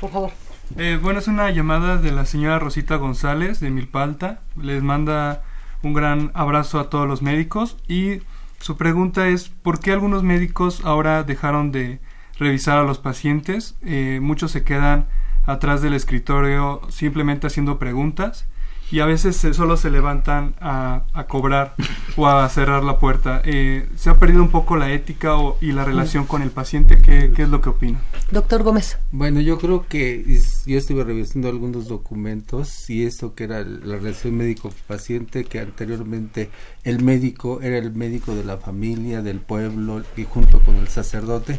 [0.00, 0.30] Por favor.
[0.76, 4.40] Eh, bueno, es una llamada de la señora Rosita González de Milpalta.
[4.60, 5.42] Les manda
[5.82, 8.20] un gran abrazo a todos los médicos y
[8.58, 12.00] Su pregunta es, ¿por qué algunos médicos ahora dejaron de
[12.38, 13.74] revisar a los pacientes?
[13.82, 15.06] Eh, muchos se quedan
[15.44, 18.46] atrás del escritorio simplemente haciendo preguntas
[18.90, 21.74] y a veces se, solo se levantan a, a, cobrar
[22.16, 23.42] o a cerrar la puerta.
[23.44, 26.98] Eh, ¿Se ha perdido un poco la ética o, y la relación con el paciente?
[26.98, 28.00] ¿Qué, ¿Qué, es lo que opina?
[28.30, 28.98] Doctor Gómez.
[29.10, 34.36] Bueno, yo creo que yo estuve revisando algunos documentos y esto que era la relación
[34.36, 36.50] médico-paciente, que anteriormente
[36.84, 41.58] el médico era el médico de la familia, del pueblo y junto con el sacerdote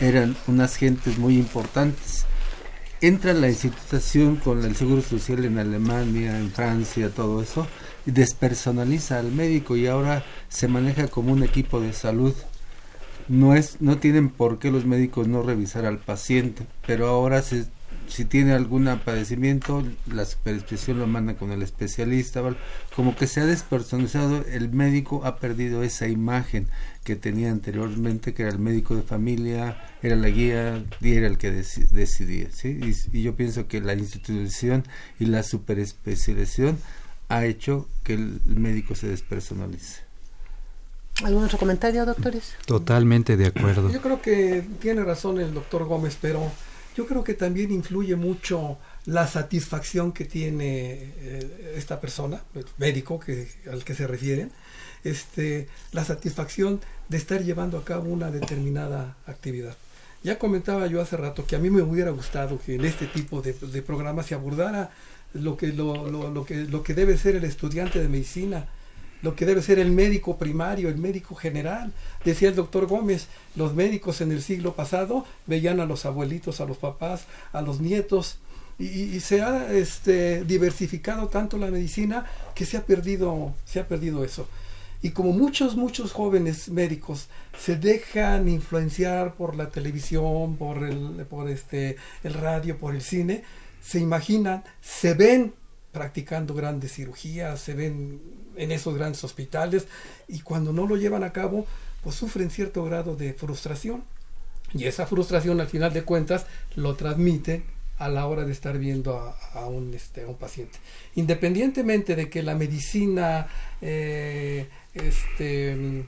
[0.00, 2.24] eran unas gentes muy importantes
[3.00, 7.66] entra la institución con el Seguro Social en Alemania, en Francia, todo eso,
[8.06, 12.34] y despersonaliza al médico y ahora se maneja como un equipo de salud.
[13.28, 17.66] No es, no tienen por qué los médicos no revisar al paciente, pero ahora se,
[18.08, 22.42] si tiene algún padecimiento, la superespecial lo manda con el especialista,
[22.94, 26.66] como que se ha despersonalizado, el médico ha perdido esa imagen
[27.04, 31.38] que tenía anteriormente, que era el médico de familia, era la guía y era el
[31.38, 32.48] que decidía.
[32.50, 32.78] ¿sí?
[32.82, 34.84] Y, y, yo pienso que la institución
[35.18, 36.78] y la superespecialización
[37.28, 40.08] ha hecho que el médico se despersonalice.
[41.24, 42.54] ¿Algún otro comentario, doctores?
[42.64, 43.90] Totalmente de acuerdo.
[43.90, 46.50] Yo creo que tiene razón el doctor Gómez, pero
[46.98, 48.76] yo creo que también influye mucho
[49.06, 53.20] la satisfacción que tiene eh, esta persona, el médico
[53.70, 54.50] al que se refieren,
[55.04, 59.76] este, la satisfacción de estar llevando a cabo una determinada actividad.
[60.24, 63.42] Ya comentaba yo hace rato que a mí me hubiera gustado que en este tipo
[63.42, 64.90] de, de programas se abordara
[65.34, 68.66] lo que, lo, lo, lo, que, lo que debe ser el estudiante de medicina,
[69.22, 71.92] lo que debe ser el médico primario, el médico general.
[72.24, 76.66] Decía el doctor Gómez, los médicos en el siglo pasado veían a los abuelitos, a
[76.66, 78.38] los papás, a los nietos,
[78.78, 84.24] y, se ha este, diversificado tanto la medicina que se ha perdido, se ha perdido
[84.24, 84.46] eso.
[85.02, 91.48] Y como muchos, muchos jóvenes médicos se dejan influenciar por la televisión, por el, por
[91.48, 93.42] este, el radio, por el cine,
[93.80, 95.54] se imaginan, se ven
[95.92, 98.20] practicando grandes cirugías, se ven
[98.56, 99.86] en esos grandes hospitales
[100.26, 101.66] y cuando no lo llevan a cabo,
[102.02, 104.02] pues sufren cierto grado de frustración.
[104.74, 107.64] Y esa frustración al final de cuentas lo transmiten
[107.98, 110.78] a la hora de estar viendo a, un, este, a un paciente.
[111.14, 113.48] Independientemente de que la medicina,
[113.80, 116.04] eh, este,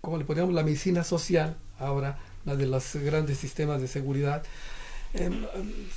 [0.00, 4.44] como le ponemos la medicina social, ahora la de los grandes sistemas de seguridad,
[5.12, 5.30] eh,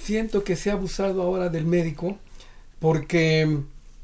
[0.01, 2.17] siento que se ha abusado ahora del médico
[2.83, 3.61] porque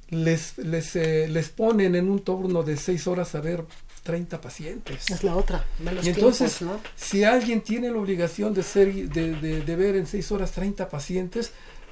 [0.09, 3.65] les, les, eh, les ponen en un turno de seis horas a ver
[4.03, 5.09] 30 pacientes.
[5.09, 5.65] Es la otra.
[6.01, 6.91] y entonces, tiempos, ¿no?
[6.95, 10.88] si alguien tiene la obligación de, ser, de, de, de, ver en 6 horas 30
[10.88, 11.51] pacientes,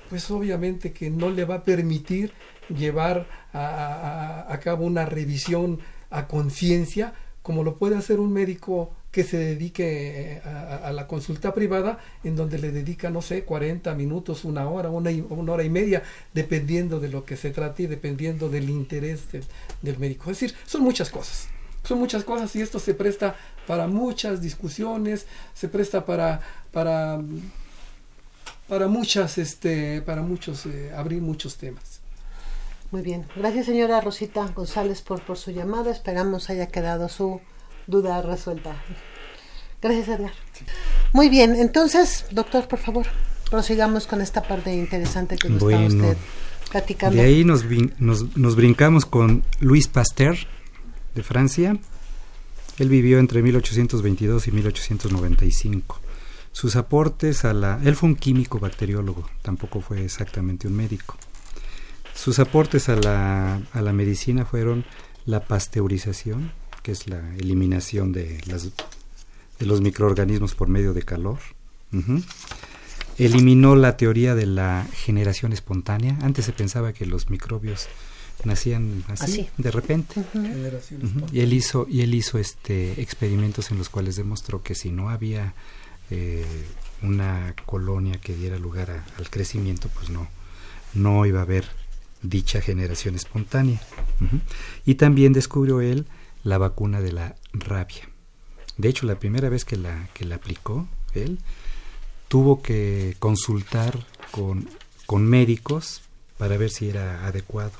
[0.09, 2.31] pues obviamente que no le va a permitir
[2.69, 8.93] llevar a, a, a cabo una revisión a conciencia como lo puede hacer un médico
[9.11, 13.93] que se dedique a, a, la consulta privada, en donde le dedica, no sé, 40
[13.95, 15.11] minutos, una hora, una,
[15.51, 16.03] hora y media,
[16.33, 19.43] dependiendo de lo que se trate y dependiendo del interés del,
[19.81, 20.29] del médico.
[20.29, 21.49] Es decir, son muchas cosas
[21.83, 26.41] son muchas cosas y esto se presta para muchas discusiones, se presta para
[26.73, 27.21] para
[28.67, 32.01] para muchas este para muchos eh, abrir muchos temas.
[32.91, 37.39] Muy bien, gracias señora Rosita González por por su llamada, esperamos haya quedado su
[37.87, 38.75] duda resuelta.
[39.81, 40.33] Gracias Edgar.
[40.53, 40.65] Sí.
[41.13, 43.07] Muy bien, entonces, doctor, por favor,
[43.49, 46.17] prosigamos con esta parte interesante que nos bueno, está usted
[46.71, 47.17] platicando.
[47.17, 47.65] De ahí nos,
[47.99, 50.37] nos, nos brincamos con Luis Pasteur,
[51.15, 51.77] de Francia.
[52.77, 55.99] Él vivió entre 1822 y 1895.
[56.51, 57.79] Sus aportes a la...
[57.83, 61.17] Él fue un químico bacteriólogo, tampoco fue exactamente un médico.
[62.13, 64.85] Sus aportes a la, a la medicina fueron
[65.25, 66.51] la pasteurización,
[66.87, 68.69] que es la eliminación de, las,
[69.59, 71.37] de los microorganismos por medio de calor.
[71.91, 72.23] Uh -huh.
[73.17, 76.17] Eliminó la teoría de la generación espontánea.
[76.21, 77.89] Antes se pensaba que los microbios
[78.45, 80.13] nacían así, así, de repente.
[80.17, 81.03] Uh -huh.
[81.03, 81.33] Uh -huh.
[81.33, 85.09] Y él hizo y él hizo este experimentos en los cuales demostró que si no
[85.09, 85.53] había
[86.09, 86.45] eh,
[87.01, 90.29] una colonia que diera lugar a, al crecimiento, pues no
[90.93, 91.65] no iba a haber
[92.23, 93.81] dicha generación espontánea.
[94.21, 94.39] Uh
[94.85, 96.05] y también descubrió él
[96.43, 98.09] la vacuna de la rabia.
[98.77, 101.39] De hecho, la primera vez que la que la aplicó él
[102.27, 104.69] tuvo que consultar con
[105.05, 106.01] con médicos
[106.37, 107.71] para ver si era adecuado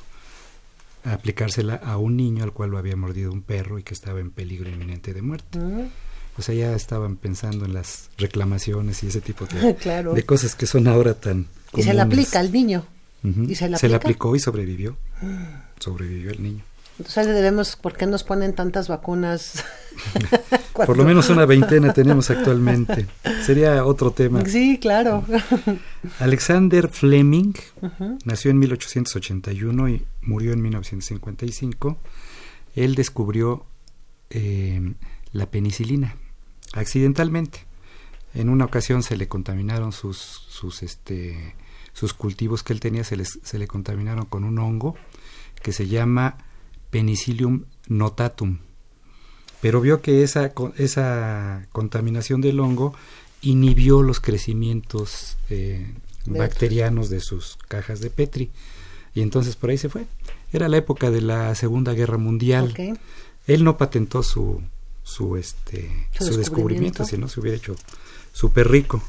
[1.14, 4.32] aplicársela a un niño al cual lo había mordido un perro y que estaba en
[4.32, 5.60] peligro inminente de muerte.
[6.38, 10.14] O sea, ya estaban pensando en las reclamaciones y ese tipo de, claro.
[10.14, 11.78] de cosas que son ahora tan comunes.
[11.78, 12.86] Y se la aplica al niño.
[13.24, 14.96] ¿Y se, la, se la aplicó y sobrevivió.
[15.80, 16.64] sobrevivió el niño.
[16.98, 19.64] Entonces debemos, ¿por qué nos ponen tantas vacunas
[20.74, 23.08] Por lo menos una veintena tenemos actualmente.
[23.44, 24.46] Sería otro tema.
[24.46, 25.26] Sí, claro.
[26.20, 28.18] Alexander Fleming Ujú.
[28.26, 31.98] nació en 1881 y murió en 1955.
[32.76, 33.66] Él descubrió
[34.30, 34.94] eh,
[35.32, 36.16] la penicilina
[36.74, 37.66] accidentalmente.
[38.34, 41.56] En una ocasión se le contaminaron sus, sus, este,
[41.94, 44.96] sus cultivos que él tenía, se, les, se le contaminaron con un hongo
[45.64, 46.38] que se llama
[46.90, 48.60] Penicillium notatum.
[49.62, 52.94] Pero vio que esa, esa contaminación del hongo
[53.42, 55.94] inhibió los crecimientos eh,
[56.26, 58.52] bacterianos de sus cajas de Petri.
[59.16, 60.06] Y entonces por ahí se fue.
[60.54, 62.74] Era la época de la Segunda Guerra Mundial.
[63.48, 64.62] Él no patentó su,
[65.04, 67.04] su, este, Su su, descubrimiento.
[67.04, 67.76] descubrimiento, si no se hubiera hecho
[68.32, 69.02] súper rico.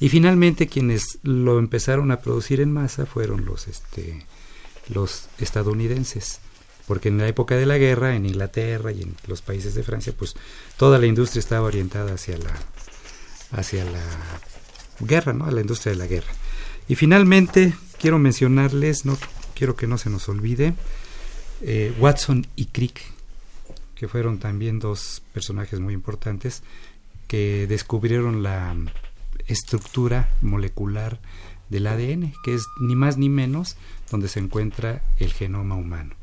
[0.00, 4.26] Y finalmente quienes lo empezaron a producir en masa fueron los, este,
[4.88, 6.40] los estadounidenses.
[6.86, 10.12] Porque en la época de la guerra, en Inglaterra y en los países de Francia,
[10.16, 10.34] pues
[10.76, 12.52] toda la industria estaba orientada hacia la,
[13.52, 14.02] hacia la
[15.00, 15.46] guerra, ¿no?
[15.46, 16.32] A la industria de la guerra.
[16.88, 19.16] Y finalmente quiero mencionarles, no
[19.54, 20.74] quiero que no se nos olvide,
[21.62, 23.00] eh, Watson y Crick,
[23.94, 26.62] que fueron también dos personajes muy importantes
[27.28, 28.76] que descubrieron la
[29.46, 31.20] estructura molecular
[31.70, 33.76] del ADN, que es ni más ni menos
[34.10, 36.14] donde se encuentra el genoma humano.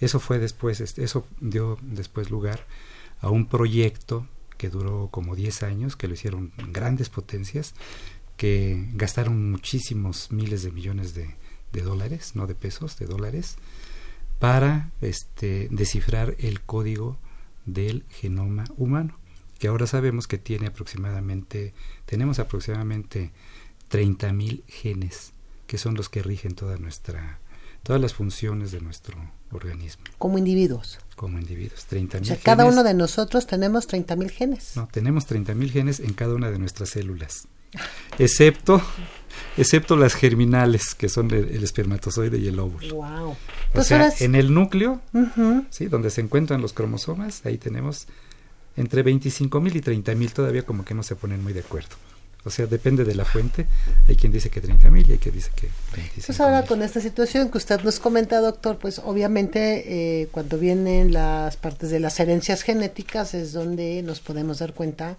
[0.00, 2.66] Eso fue después, eso dio después lugar
[3.20, 4.26] a un proyecto
[4.56, 7.74] que duró como 10 años, que lo hicieron grandes potencias,
[8.36, 11.36] que gastaron muchísimos miles de millones de,
[11.72, 13.56] de dólares, no de pesos, de dólares,
[14.38, 17.18] para este, descifrar el código
[17.66, 19.18] del genoma humano,
[19.58, 21.74] que ahora sabemos que tiene aproximadamente,
[22.06, 23.32] tenemos aproximadamente
[23.90, 25.32] 30.000 genes,
[25.66, 27.38] que son los que rigen toda nuestra,
[27.82, 29.16] todas las funciones de nuestro
[29.52, 30.98] organismo Como individuos.
[31.16, 31.86] como individuos.
[31.90, 32.74] 30.000 O sea, cada genes.
[32.74, 34.72] uno de nosotros tenemos 30.000 genes.
[34.76, 37.48] No, tenemos 30.000 genes en cada una de nuestras células,
[38.18, 38.80] excepto,
[39.56, 42.94] excepto las germinales, que son el, el espermatozoide y el óvulo.
[42.96, 43.36] Wow.
[43.74, 45.00] O sea, en el núcleo.
[45.70, 45.86] ¿sí?
[45.86, 48.06] donde se encuentran los cromosomas, ahí tenemos
[48.76, 51.96] entre 25.000 y 30.000, todavía como que no se ponen muy de acuerdo.
[52.44, 53.66] O sea, depende de la fuente.
[54.08, 56.26] Hay quien dice que 30.000 y hay quien dice que 25.
[56.26, 61.12] Pues ahora con esta situación que usted nos comenta, doctor, pues obviamente eh, cuando vienen
[61.12, 65.16] las partes de las herencias genéticas es donde nos podemos dar cuenta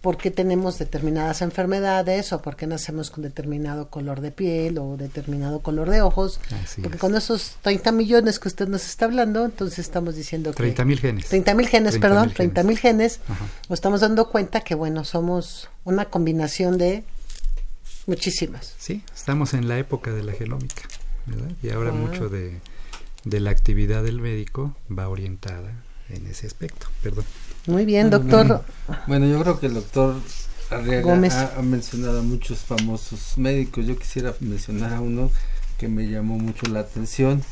[0.00, 4.96] por qué tenemos determinadas enfermedades o por qué nacemos con determinado color de piel o
[4.96, 6.40] determinado color de ojos.
[6.64, 7.00] Así porque es.
[7.00, 10.74] con esos 30 millones que usted nos está hablando, entonces estamos diciendo que...
[10.74, 11.26] 30.000 genes.
[11.28, 12.36] 30 mil genes, 30.000 perdón, genes.
[12.36, 13.20] 30 mil genes.
[13.28, 13.44] Ajá.
[13.68, 17.04] Nos estamos dando cuenta que, bueno, somos una combinación de
[18.06, 18.74] muchísimas.
[18.78, 20.82] Sí, estamos en la época de la genómica,
[21.26, 21.50] ¿verdad?
[21.62, 21.94] Y ahora Ah.
[21.94, 22.58] mucho de,
[23.24, 25.72] de la actividad del médico va orientada
[26.08, 26.86] en ese aspecto.
[27.02, 27.24] Perdón.
[27.66, 28.64] Muy bien, doctor.
[29.06, 30.16] Bueno, yo creo que el doctor
[30.70, 31.34] Arriaga Gómez.
[31.34, 33.86] ha, ha mencionado a muchos famosos médicos.
[33.86, 35.30] Yo quisiera mencionar a uno
[35.78, 37.42] que me llamó mucho la atención.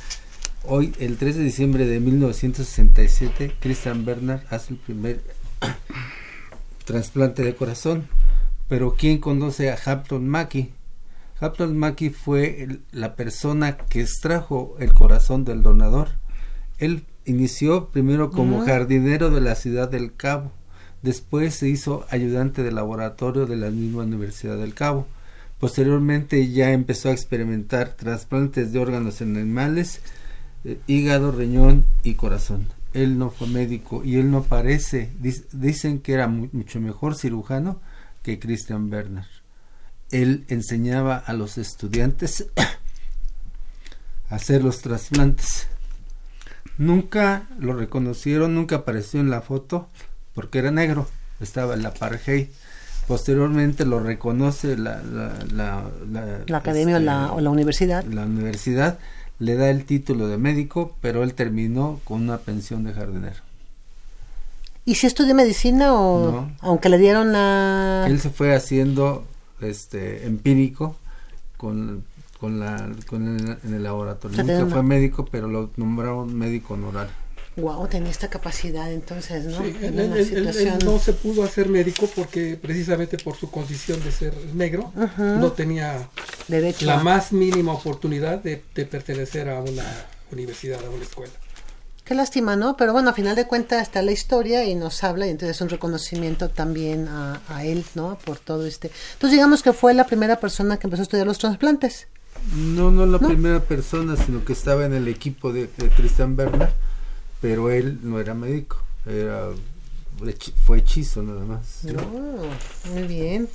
[0.65, 5.23] Hoy, el 3 de diciembre de 1967, Christian Bernard hace el primer
[6.85, 8.09] trasplante de corazón.
[8.69, 10.73] Pero ¿quién conoce a Hampton Mackie?
[11.41, 16.09] Hampton Mackie fue el- la persona que extrajo el corazón del donador.
[16.79, 20.53] Él inició primero como jardinero de la ciudad del Cabo,
[21.03, 25.07] después se hizo ayudante de laboratorio de la misma Universidad del Cabo.
[25.61, 30.01] Posteriormente ya empezó a experimentar trasplantes de órganos en animales,
[30.65, 32.67] eh, hígado, riñón y corazón.
[32.95, 37.17] Él no fue médico y él no parece, dic- dicen que era mu- mucho mejor
[37.17, 37.81] cirujano
[38.23, 39.27] que Christian Bernard.
[40.11, 42.47] Él enseñaba a los estudiantes
[44.31, 45.69] a hacer los trasplantes.
[46.79, 49.89] Nunca lo reconocieron, nunca apareció en la foto
[50.35, 51.09] porque era negro,
[51.41, 52.47] estaba en la apartheid.
[53.09, 58.05] Posteriormente lo reconoce la, la, la, la- La academia o este, la, o la universidad.
[58.05, 58.99] la universidad,
[59.39, 63.37] le da el título de médico, pero él terminó con una pensión de jardinero.
[64.85, 66.53] ¿Y si estudió medicina o No.
[66.61, 68.05] aunque le dieron la...
[68.09, 69.27] Él se fue haciendo
[69.61, 70.97] este empírico
[71.57, 72.05] con,
[72.41, 74.43] con la con el, en el laboratorio.
[74.43, 77.13] O sea, Nunca fue médico, pero lo nombraron médico honorario.
[77.57, 79.59] Wow, tenía esta capacidad entonces, ¿no?
[79.59, 80.75] Sí, en él, una él- él- situación...
[80.81, 85.51] él no se pudo hacer médico porque precisamente por su condición de ser negro no
[85.53, 86.09] tenía
[86.47, 89.83] Derecho la a- más mínima oportunidad de, de pertenecer a una
[90.31, 91.33] universidad, a una escuela.
[92.05, 92.77] Qué lástima, ¿no?
[92.77, 95.61] Pero bueno, a final de cuentas está la historia y nos habla y entonces es
[95.61, 98.17] un reconocimiento también a, a él, ¿no?
[98.25, 98.91] Por todo este...
[99.15, 102.07] Entonces digamos que fue la primera persona que empezó a estudiar los trasplantes.
[102.55, 106.73] No, no la primera persona, sino que estaba en el equipo de, de Christian Bernard,
[107.41, 109.51] pero él no era médico, era
[110.65, 111.85] fue hechizo nada más.
[111.85, 112.03] No,
[112.93, 113.49] muy bien.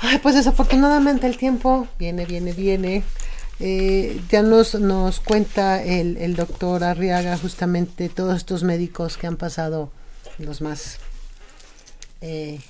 [0.00, 3.02] Ay, pues desafortunadamente el tiempo viene, viene, viene.
[3.60, 9.36] Eh, ya nos, nos cuenta el, el doctor Arriaga justamente todos estos médicos que han
[9.36, 9.90] pasado
[10.38, 10.98] los más
[12.20, 12.60] eh,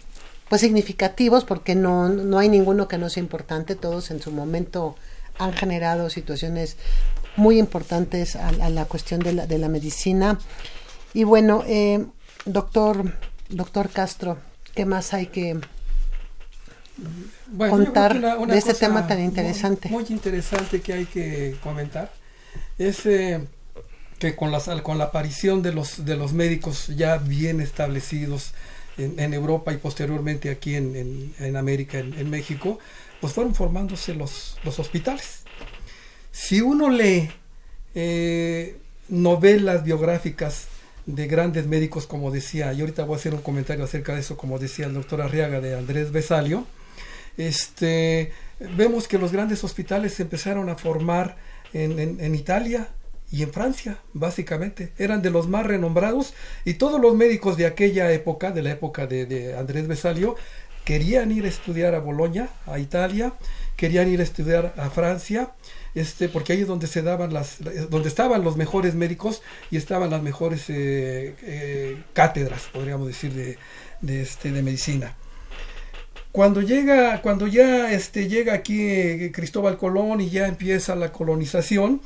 [0.49, 4.97] pues significativos porque no, no hay ninguno que no sea importante, todos en su momento
[5.39, 6.77] han generado situaciones
[7.37, 10.39] muy importantes a, a la cuestión de la, de la medicina.
[11.15, 12.05] Y bueno, eh,
[12.45, 13.13] doctor,
[13.49, 14.39] doctor Castro,
[14.75, 15.59] ¿qué más hay que
[17.47, 19.89] Bueno, contar que una- una de este tema tan muy- interesante?
[19.89, 22.13] Muy, interesante que hay que comentar
[22.79, 23.47] es eh,
[24.19, 28.53] que con, las, con la aparición de los, de los médicos ya bien establecidos
[28.97, 32.81] en, en Europa y posteriormente aquí en, en- en América, en, en México,
[33.21, 35.43] pues fueron formándose los, los hospitales.
[36.31, 37.31] Si uno lee
[37.95, 38.77] eh,
[39.09, 40.67] novelas biográficas
[41.07, 44.37] de grandes médicos, como decía, y ahorita voy a hacer un comentario acerca de eso,
[44.37, 46.67] como decía el doctor Arriaga de Andrés Besalio,
[47.37, 48.33] este,
[48.77, 51.37] vemos que los grandes hospitales se empezaron a formar
[51.73, 52.89] en, en- Italia
[53.31, 54.93] y en Francia, básicamente.
[54.99, 59.07] Eran de los más renombrados y todos los médicos de aquella época, de la época
[59.07, 60.37] de, de Andrés Besalio,
[60.89, 63.35] querían ir a estudiar a Bolonia, a Italia,
[63.77, 65.51] querían ir a estudiar a Francia,
[65.95, 67.59] este, porque ahí es donde se daban las,
[67.91, 73.59] donde estaban los mejores médicos y estaban las mejores eh, eh, cátedras, podríamos decir, de,
[74.01, 75.15] de, este, de medicina.
[76.33, 82.01] Cuando llega, cuando ya este, llega aquí eh, Cristóbal Colón y ya empieza la colonización,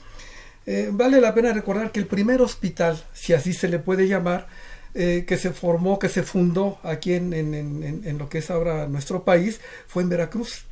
[0.91, 4.49] vale la pena recordar que el primer hospital, si así se le puede llamar,
[4.95, 8.51] eh, que se formó, que se fundó aquí en, en- en- en lo que es
[8.51, 10.65] ahora nuestro país, fue en Veracruz.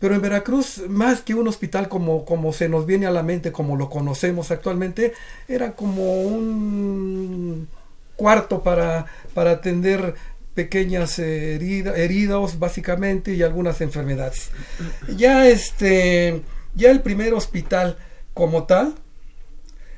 [0.00, 3.52] Pero en Veracruz, más que un hospital como, como se nos viene a la mente,
[3.52, 5.12] como lo conocemos actualmente,
[5.48, 7.68] era como un
[8.16, 10.14] cuarto para, para atender
[10.54, 14.50] pequeñas eh, herida- heridos básicamente y algunas enfermedades.
[15.16, 16.42] Ya este,
[16.74, 17.96] ya el primer hospital
[18.34, 18.94] como tal,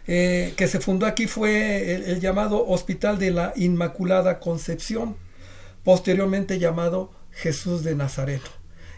[0.09, 5.17] eh, que se fundó aquí fue el, llamado Hospital de la Inmaculada Concepción,
[5.83, 8.45] posteriormente llamado Jesús de Nazareno.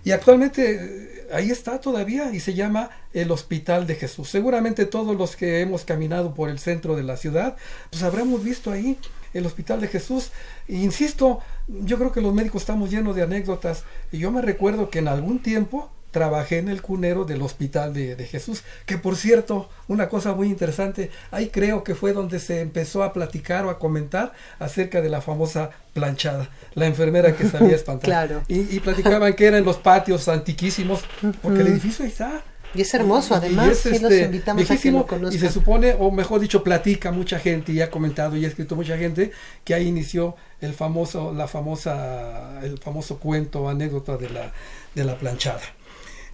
[0.04, 4.28] Y actualmente eh, ahí está todavía y se llama el Hospital de Jesús.
[4.28, 7.56] Seguramente todos los que hemos caminado por el centro de la ciudad,
[7.90, 8.98] pues habremos visto ahí
[9.32, 10.30] el Hospital de Jesús.
[10.68, 13.84] E insisto, yo creo que los médicos estamos llenos de anécdotas.
[14.12, 18.16] Y yo me recuerdo que en algún tiempo trabajé en el cunero del Hospital de,
[18.16, 22.60] de Jesús, que por cierto, una cosa muy interesante, ahí creo que fue donde se
[22.60, 27.74] empezó a platicar o a comentar acerca de la famosa planchada, la enfermera que sabía
[27.76, 28.04] espantar.
[28.04, 28.42] Claro.
[28.48, 31.04] Y, y platicaban que era en los patios antiquísimos,
[31.42, 32.42] porque el edificio ahí está.
[32.74, 35.32] Y es hermoso, Y además, es, sí los este, invitamos a que lo.
[35.32, 38.76] Y se supone, o mejor dicho, platica mucha gente, y ha comentado y ha escrito
[38.76, 39.32] mucha gente,
[39.64, 44.52] que ahí inició el famoso, la famosa, el famoso cuento, anécdota de la,
[44.94, 45.62] de la planchada.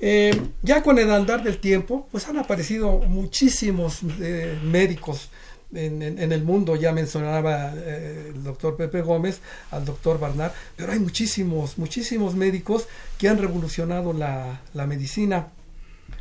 [0.01, 5.31] Eh, ya con el andar del tiempo, pues han aparecido muchísimos eh, médicos
[5.73, 6.77] en, el mundo.
[6.77, 9.41] Ya mencionaba eh, el doctor Pepe Gómez,
[9.71, 12.87] al doctor Barnard, pero hay muchísimos, muchísimos médicos
[13.19, 15.49] que han revolucionado la medicina.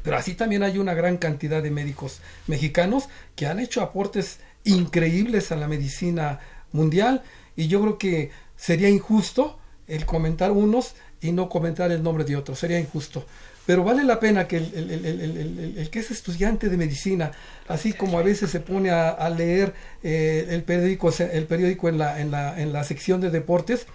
[0.04, 3.06] Pero así también hay una gran cantidad de médicos mexicanos
[3.36, 6.40] que han hecho aportes increíbles a la medicina
[6.72, 7.24] mundial
[7.56, 12.36] y yo creo que sería injusto el comentar unos y no comentar el nombre de
[12.36, 13.26] otros, sería injusto.
[13.66, 17.32] Pero vale la pena que el, que es estudiante de medicina,
[17.68, 21.98] así como a veces se pone a, a leer eh, el periódico, el periódico en,
[21.98, 23.86] la, en, la, en la sección de deportes,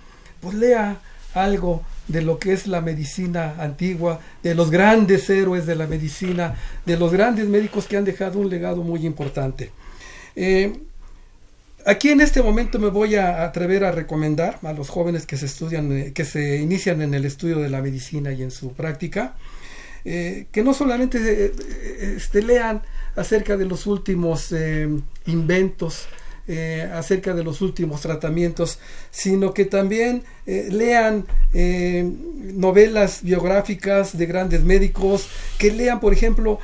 [0.40, 1.00] pues lea
[1.34, 6.56] algo de lo que es la medicina antigua, de los grandes héroes de la medicina,
[6.86, 9.70] de los grandes médicos que han dejado un legado muy importante.
[10.34, 10.80] Eh,
[11.84, 15.44] aquí en este momento me voy a atrever a recomendar a los jóvenes que se
[15.44, 19.34] estudian, eh, que se inician en el estudio de la medicina y en su práctica,
[20.10, 22.80] eh, que no solamente eh, eh, este, lean
[23.14, 24.88] acerca de los últimos eh,
[25.26, 26.06] inventos,
[26.94, 28.78] acerca de los últimos tratamientos,
[29.10, 32.10] sino que también lean eh,
[32.54, 35.28] novelas biográficas de grandes médicos,
[35.58, 36.58] que lean, por ejemplo,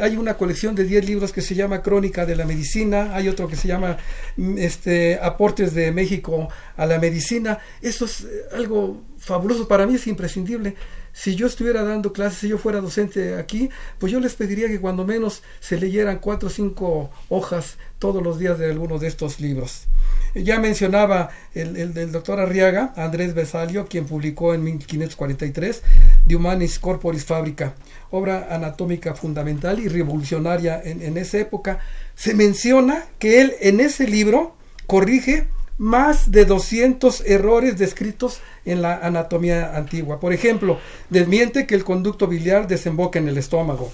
[0.00, 3.46] hay una colección de 10 libros que se llama Crónica de la Medicina, hay otro
[3.46, 3.98] que se llama
[4.36, 7.60] mm, este, Aportes de México a la Medicina.
[7.80, 10.74] Eso es algo fabuloso, para mí es imprescindible.
[11.18, 14.80] Si yo estuviera dando clases, si yo fuera docente aquí, pues yo les pediría que
[14.80, 19.40] cuando menos se leyeran cuatro o cinco hojas todos los días de algunos de estos
[19.40, 19.88] libros.
[20.36, 25.82] Ya mencionaba el, el doctor Arriaga, Andrés Besalio, quien publicó en 1543
[26.24, 27.74] De Humanis Corporis Fabrica,
[28.12, 31.80] obra anatómica fundamental y revolucionaria en, en esa época.
[32.14, 34.54] Se menciona que él en ese libro
[34.86, 35.48] corrige
[35.78, 40.20] más de 200 errores descritos en la anatomía antigua.
[40.20, 43.90] Por ejemplo, desmiente que el conducto biliar desemboca en el estómago.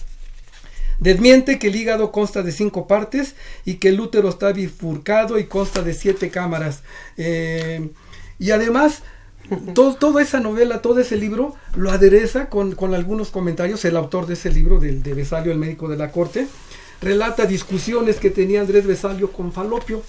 [0.98, 5.44] Desmiente que el hígado consta de cinco partes y que el útero está bifurcado y
[5.44, 6.82] consta de siete cámaras.
[7.16, 7.90] Eh,
[8.38, 9.02] y además,
[9.74, 13.84] toda esa novela, todo ese libro, lo adereza con, algunos comentarios.
[13.84, 16.46] El autor de ese libro, de Besalio, el médico de la corte,
[17.02, 20.02] relata discusiones que tenía Andrés Besalio con Falopio.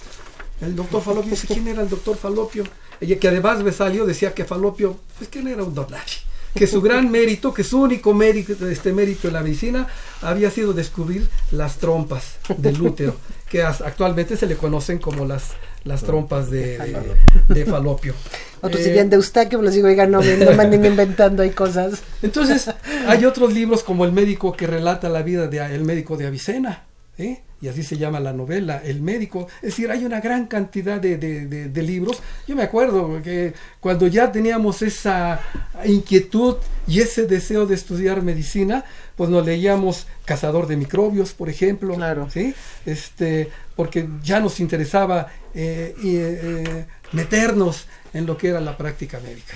[0.60, 2.64] El doctor Falopio dice, ¿quién era el doctor Falopio?
[3.00, 6.14] Ella, que además Besalio decía que Falopio, pues que era un don nadie.
[6.54, 9.86] Que su gran mérito, que su único mérito, este mérito en la medicina,
[10.22, 13.16] había sido descubrir las trompas del útero,
[13.50, 15.50] que actualmente se le conocen como las,
[15.84, 18.14] las trompas de, de- de Falopio.
[18.62, 21.42] Otros Eh, dirían de Eustaquio, pero les digo, oiga, no, me- no me anden inventando
[21.42, 22.02] hay cosas.
[22.22, 22.70] Entonces,
[23.06, 26.84] hay otros libros como El médico que relata la vida de el médico de Avicena,
[27.18, 27.42] ¿eh?
[27.60, 29.48] Y así se llama la novela, El médico.
[29.56, 32.22] Es decir, hay una gran cantidad de, de- de- de libros.
[32.46, 35.40] Yo me acuerdo que cuando ya teníamos esa
[35.84, 38.84] inquietud y ese deseo de estudiar medicina,
[39.16, 42.28] pues nos leíamos Cazador de microbios, por ejemplo, Claro.
[42.30, 42.54] ¿sí?
[42.84, 49.54] Este, porque ya nos interesaba eh, eh, meternos en lo que era la práctica médica.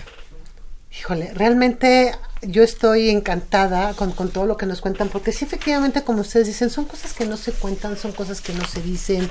[0.99, 2.12] Híjole, realmente
[2.43, 6.49] yo estoy encantada con, con todo lo que nos cuentan, porque sí, efectivamente, como ustedes
[6.49, 9.30] dicen, son cosas que no se cuentan, son cosas que no se dicen.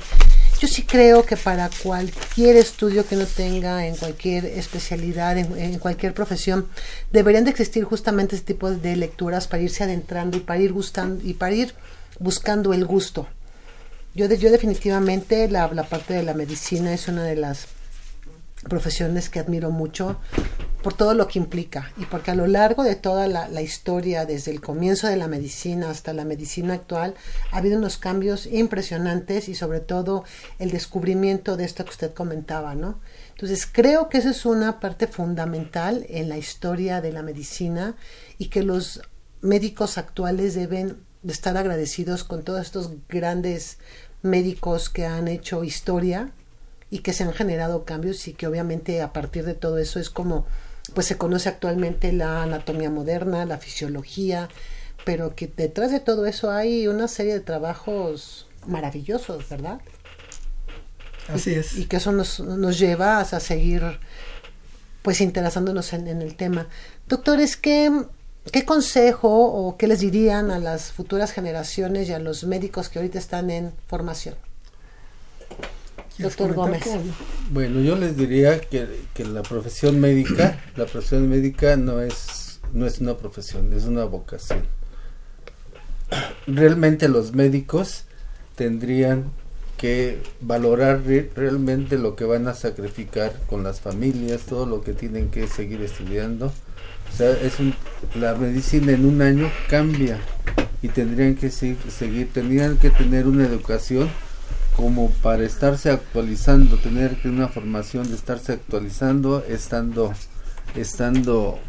[0.59, 6.13] Yo sí creo que para cualquier estudio que uno tenga, en cualquier especialidad, en, cualquier
[6.13, 6.67] profesión,
[7.11, 11.21] deberían de existir justamente este tipo de lecturas para irse adentrando y para ir gustando
[11.27, 11.75] y para ir
[12.19, 13.27] buscando el gusto.
[14.15, 17.67] Yo, de- yo definitivamente la, la parte de la medicina es una de las
[18.69, 20.19] profesiones que admiro mucho
[20.81, 24.51] por todo lo que implica y porque a lo largo de toda la, historia, desde
[24.51, 27.15] el comienzo de la medicina hasta la medicina actual,
[27.51, 30.23] ha habido unos cambios impresionantes y sobre todo
[30.57, 32.99] el descubrimiento de esto que usted comentaba, ¿no?
[33.31, 37.95] Entonces creo que eso es una parte fundamental en la historia de la medicina
[38.37, 39.01] y que los
[39.41, 43.77] médicos actuales deben de estar agradecidos con todos estos grandes
[44.21, 46.31] médicos que han hecho historia
[46.89, 50.09] y que se han generado cambios y que obviamente a partir de todo eso es
[50.09, 50.45] como
[50.93, 54.49] pues se conoce actualmente la anatomía moderna, la fisiología,
[55.05, 59.79] pero que detrás de todo eso hay una serie de trabajos maravillosos, ¿verdad?
[61.27, 61.77] Así es.
[61.77, 63.83] Y que eso nos, nos lleva a seguir
[65.01, 66.67] pues interesándonos en, en el tema.
[67.07, 67.91] Doctores, ¿qué,
[68.51, 72.99] ¿qué consejo o qué les dirían a las futuras generaciones y a los médicos que
[72.99, 74.35] ahorita están en formación?
[76.19, 76.83] ¿Quieres Doctor Gómez.
[77.51, 82.85] Bueno, yo les diría que, que la profesión médica, la profesión médica no es, no
[82.85, 84.63] es una profesión, es una vocación.
[86.45, 88.03] Realmente los médicos
[88.55, 89.31] tendrían
[89.77, 94.91] que valorar re- realmente lo que van a sacrificar con las familias, todo lo que
[94.93, 96.47] tienen que seguir estudiando.
[96.47, 97.73] O sea, es un,
[98.15, 100.19] la medicina en un año cambia
[100.81, 104.09] y tendrían que seguir, seguir tendrían que tener una educación
[104.79, 110.13] como para estarse actualizando, tener una formación de estarse actualizando, estando,
[110.73, 111.59] estando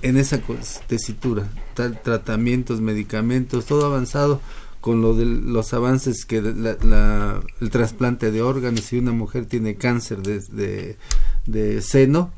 [0.00, 0.40] en esa
[0.86, 4.40] tesitura, tratamientos, medicamentos, todo avanzado
[4.80, 10.22] con lo de los avances que el trasplante de órganos, si una mujer tiene cáncer
[10.22, 10.98] de, de,
[11.46, 12.30] de seno,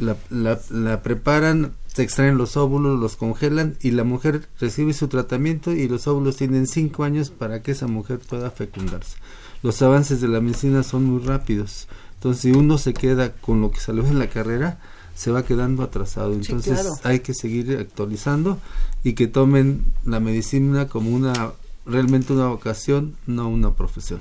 [0.00, 5.72] la, la preparan, se extraen los óvulos, los congelan y la mujer recibe su tratamiento
[5.72, 9.18] y los óvulos tienen cinco años para que esa mujer pueda fecundarse.
[9.62, 11.88] Los avances de la medicina son muy rápidos.
[12.14, 14.78] Entonces, si uno se queda con lo que salió en la carrera,
[15.14, 16.32] se va quedando atrasado.
[16.32, 16.94] Entonces, claro.
[17.04, 18.58] hay que seguir actualizando
[19.04, 21.52] y que tomen la medicina como una
[21.84, 24.20] realmente una vocación, no una profesión.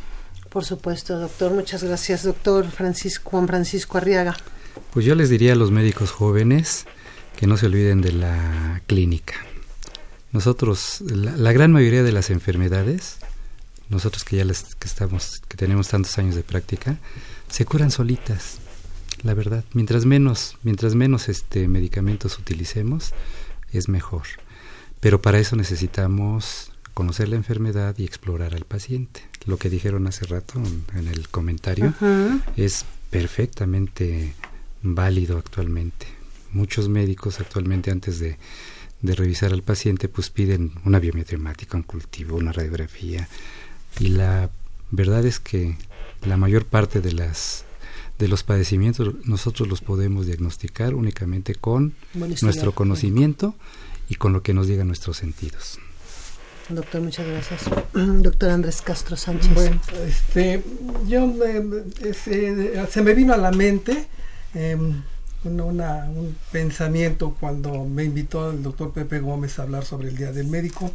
[0.49, 1.53] Por supuesto, doctor.
[1.53, 4.35] Muchas gracias, doctor Francisco Juan Francisco Arriaga.
[4.93, 6.85] Pues yo les diría a los médicos jóvenes
[7.37, 9.35] que no se olviden de la clínica.
[10.31, 13.17] Nosotros, la, la gran mayoría de las enfermedades,
[13.89, 16.97] nosotros que ya les, que estamos, que tenemos tantos años de práctica,
[17.49, 18.59] se curan solitas.
[19.23, 23.13] La verdad, mientras menos, mientras menos este medicamentos utilicemos,
[23.71, 24.23] es mejor.
[24.99, 29.21] Pero para eso necesitamos conocer la enfermedad y explorar al paciente.
[29.45, 31.93] Lo que dijeron hace rato en, en el comentario
[32.55, 34.33] es perfectamente
[34.81, 36.07] válido actualmente.
[36.53, 38.37] Muchos médicos actualmente antes de,
[39.01, 43.27] de revisar al paciente pues piden una biometremática, un cultivo, una radiografía
[43.99, 44.49] y la
[44.91, 45.77] verdad es que
[46.25, 47.65] la mayor parte de las
[48.19, 51.93] de los padecimientos nosotros los podemos diagnosticar únicamente con
[52.43, 53.55] nuestro conocimiento
[54.09, 55.79] y con lo que nos digan nuestros sentidos.
[56.69, 57.61] Doctor, muchas gracias.
[57.93, 59.53] Doctor Andrés Castro Sánchez.
[59.55, 60.63] Bueno, este,
[61.07, 64.07] yo me- se, se me vino a la mente
[64.53, 65.01] em,
[65.43, 70.47] un pensamiento cuando me invitó el doctor Pepe Gómez a hablar sobre el Día del
[70.47, 70.91] Médico.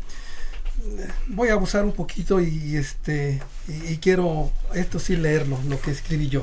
[1.29, 6.29] Voy a abusar un poquito y, este y, quiero esto sí leerlo, lo que escribí
[6.29, 6.43] yo.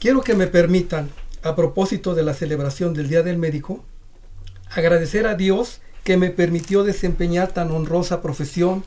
[0.00, 1.10] Quiero que me permitan,
[1.42, 3.84] a propósito de la celebración del Día del Médico,
[4.70, 8.84] agradecer a Dios que me permitió desempeñar tan honrosa profesión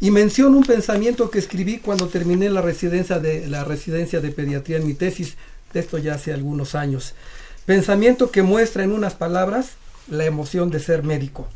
[0.00, 4.78] y menciono un pensamiento que escribí cuando terminé la residencia de la residencia de pediatría
[4.78, 5.36] en mi tesis,
[5.74, 7.14] esto ya hace algunos años.
[7.66, 9.72] Pensamiento que muestra en unas palabras
[10.08, 11.46] la emoción de ser médico.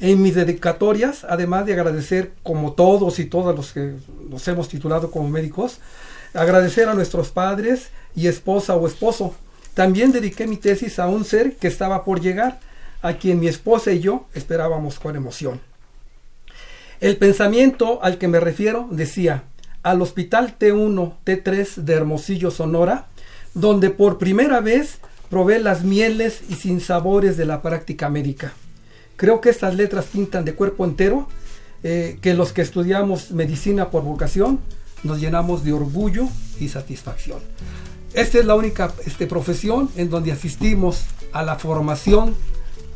[0.00, 3.94] En mis dedicatorias, además de agradecer como todos y todas los que
[4.28, 5.78] nos hemos titulado como médicos,
[6.34, 9.34] agradecer a nuestros padres y esposa o esposo.
[9.74, 12.60] También dediqué mi tesis a un ser que estaba por llegar,
[13.00, 15.60] a quien mi esposa y yo esperábamos con emoción.
[17.00, 19.44] El pensamiento al que me refiero decía,
[19.82, 23.06] al Hospital T1, T3 de Hermosillo, Sonora,
[23.54, 24.98] donde por primera vez
[25.30, 28.52] probé las mieles y sinsabores de la práctica médica.
[29.16, 31.28] Creo que estas letras pintan de cuerpo entero
[31.82, 34.60] eh, que los que estudiamos medicina por vocación
[35.02, 36.28] nos llenamos de orgullo
[36.60, 37.40] y satisfacción.
[38.14, 42.34] Esta es la única este, profesión en donde asistimos a la formación,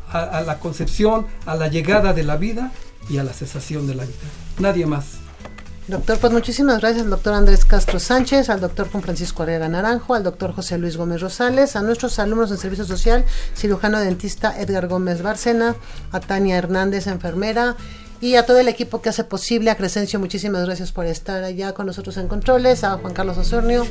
[0.09, 2.71] a, a la concepción, a la llegada de la vida
[3.09, 4.17] y a la cesación de la vida.
[4.59, 5.16] Nadie más.
[5.87, 10.15] Doctor, pues muchísimas gracias al doctor Andrés Castro Sánchez, al doctor Juan Francisco Herrera Naranjo,
[10.15, 13.23] al doctor José Luis Gómez Rosales, a nuestros alumnos en servicio social,
[13.55, 15.77] cirujano dentista Edgar Gómez Bárcena,
[16.11, 17.77] a Tania Hernández, enfermera,
[18.19, 21.71] y a todo el equipo que hace posible, a Crescencio, muchísimas gracias por estar allá
[21.73, 23.85] con nosotros en controles, a Juan Carlos Osornio.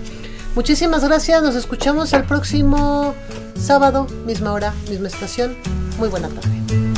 [0.54, 3.14] Muchísimas gracias, nos escuchamos el próximo
[3.58, 5.56] sábado, misma hora, misma estación.
[5.98, 6.95] Muy buena tarde.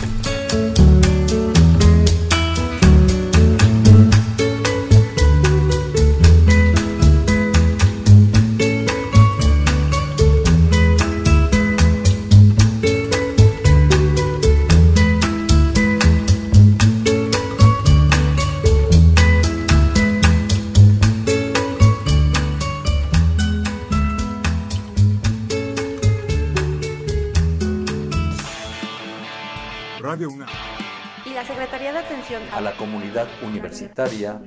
[32.09, 34.41] Atención a la comunidad universitaria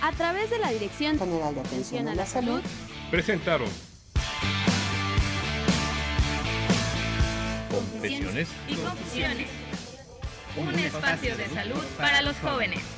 [0.00, 2.60] a través de la Dirección General de Atención a la Salud
[3.10, 3.68] Presentaron
[7.68, 9.48] Confesiones y Confusiones.
[10.56, 12.95] Un espacio de salud para los jóvenes.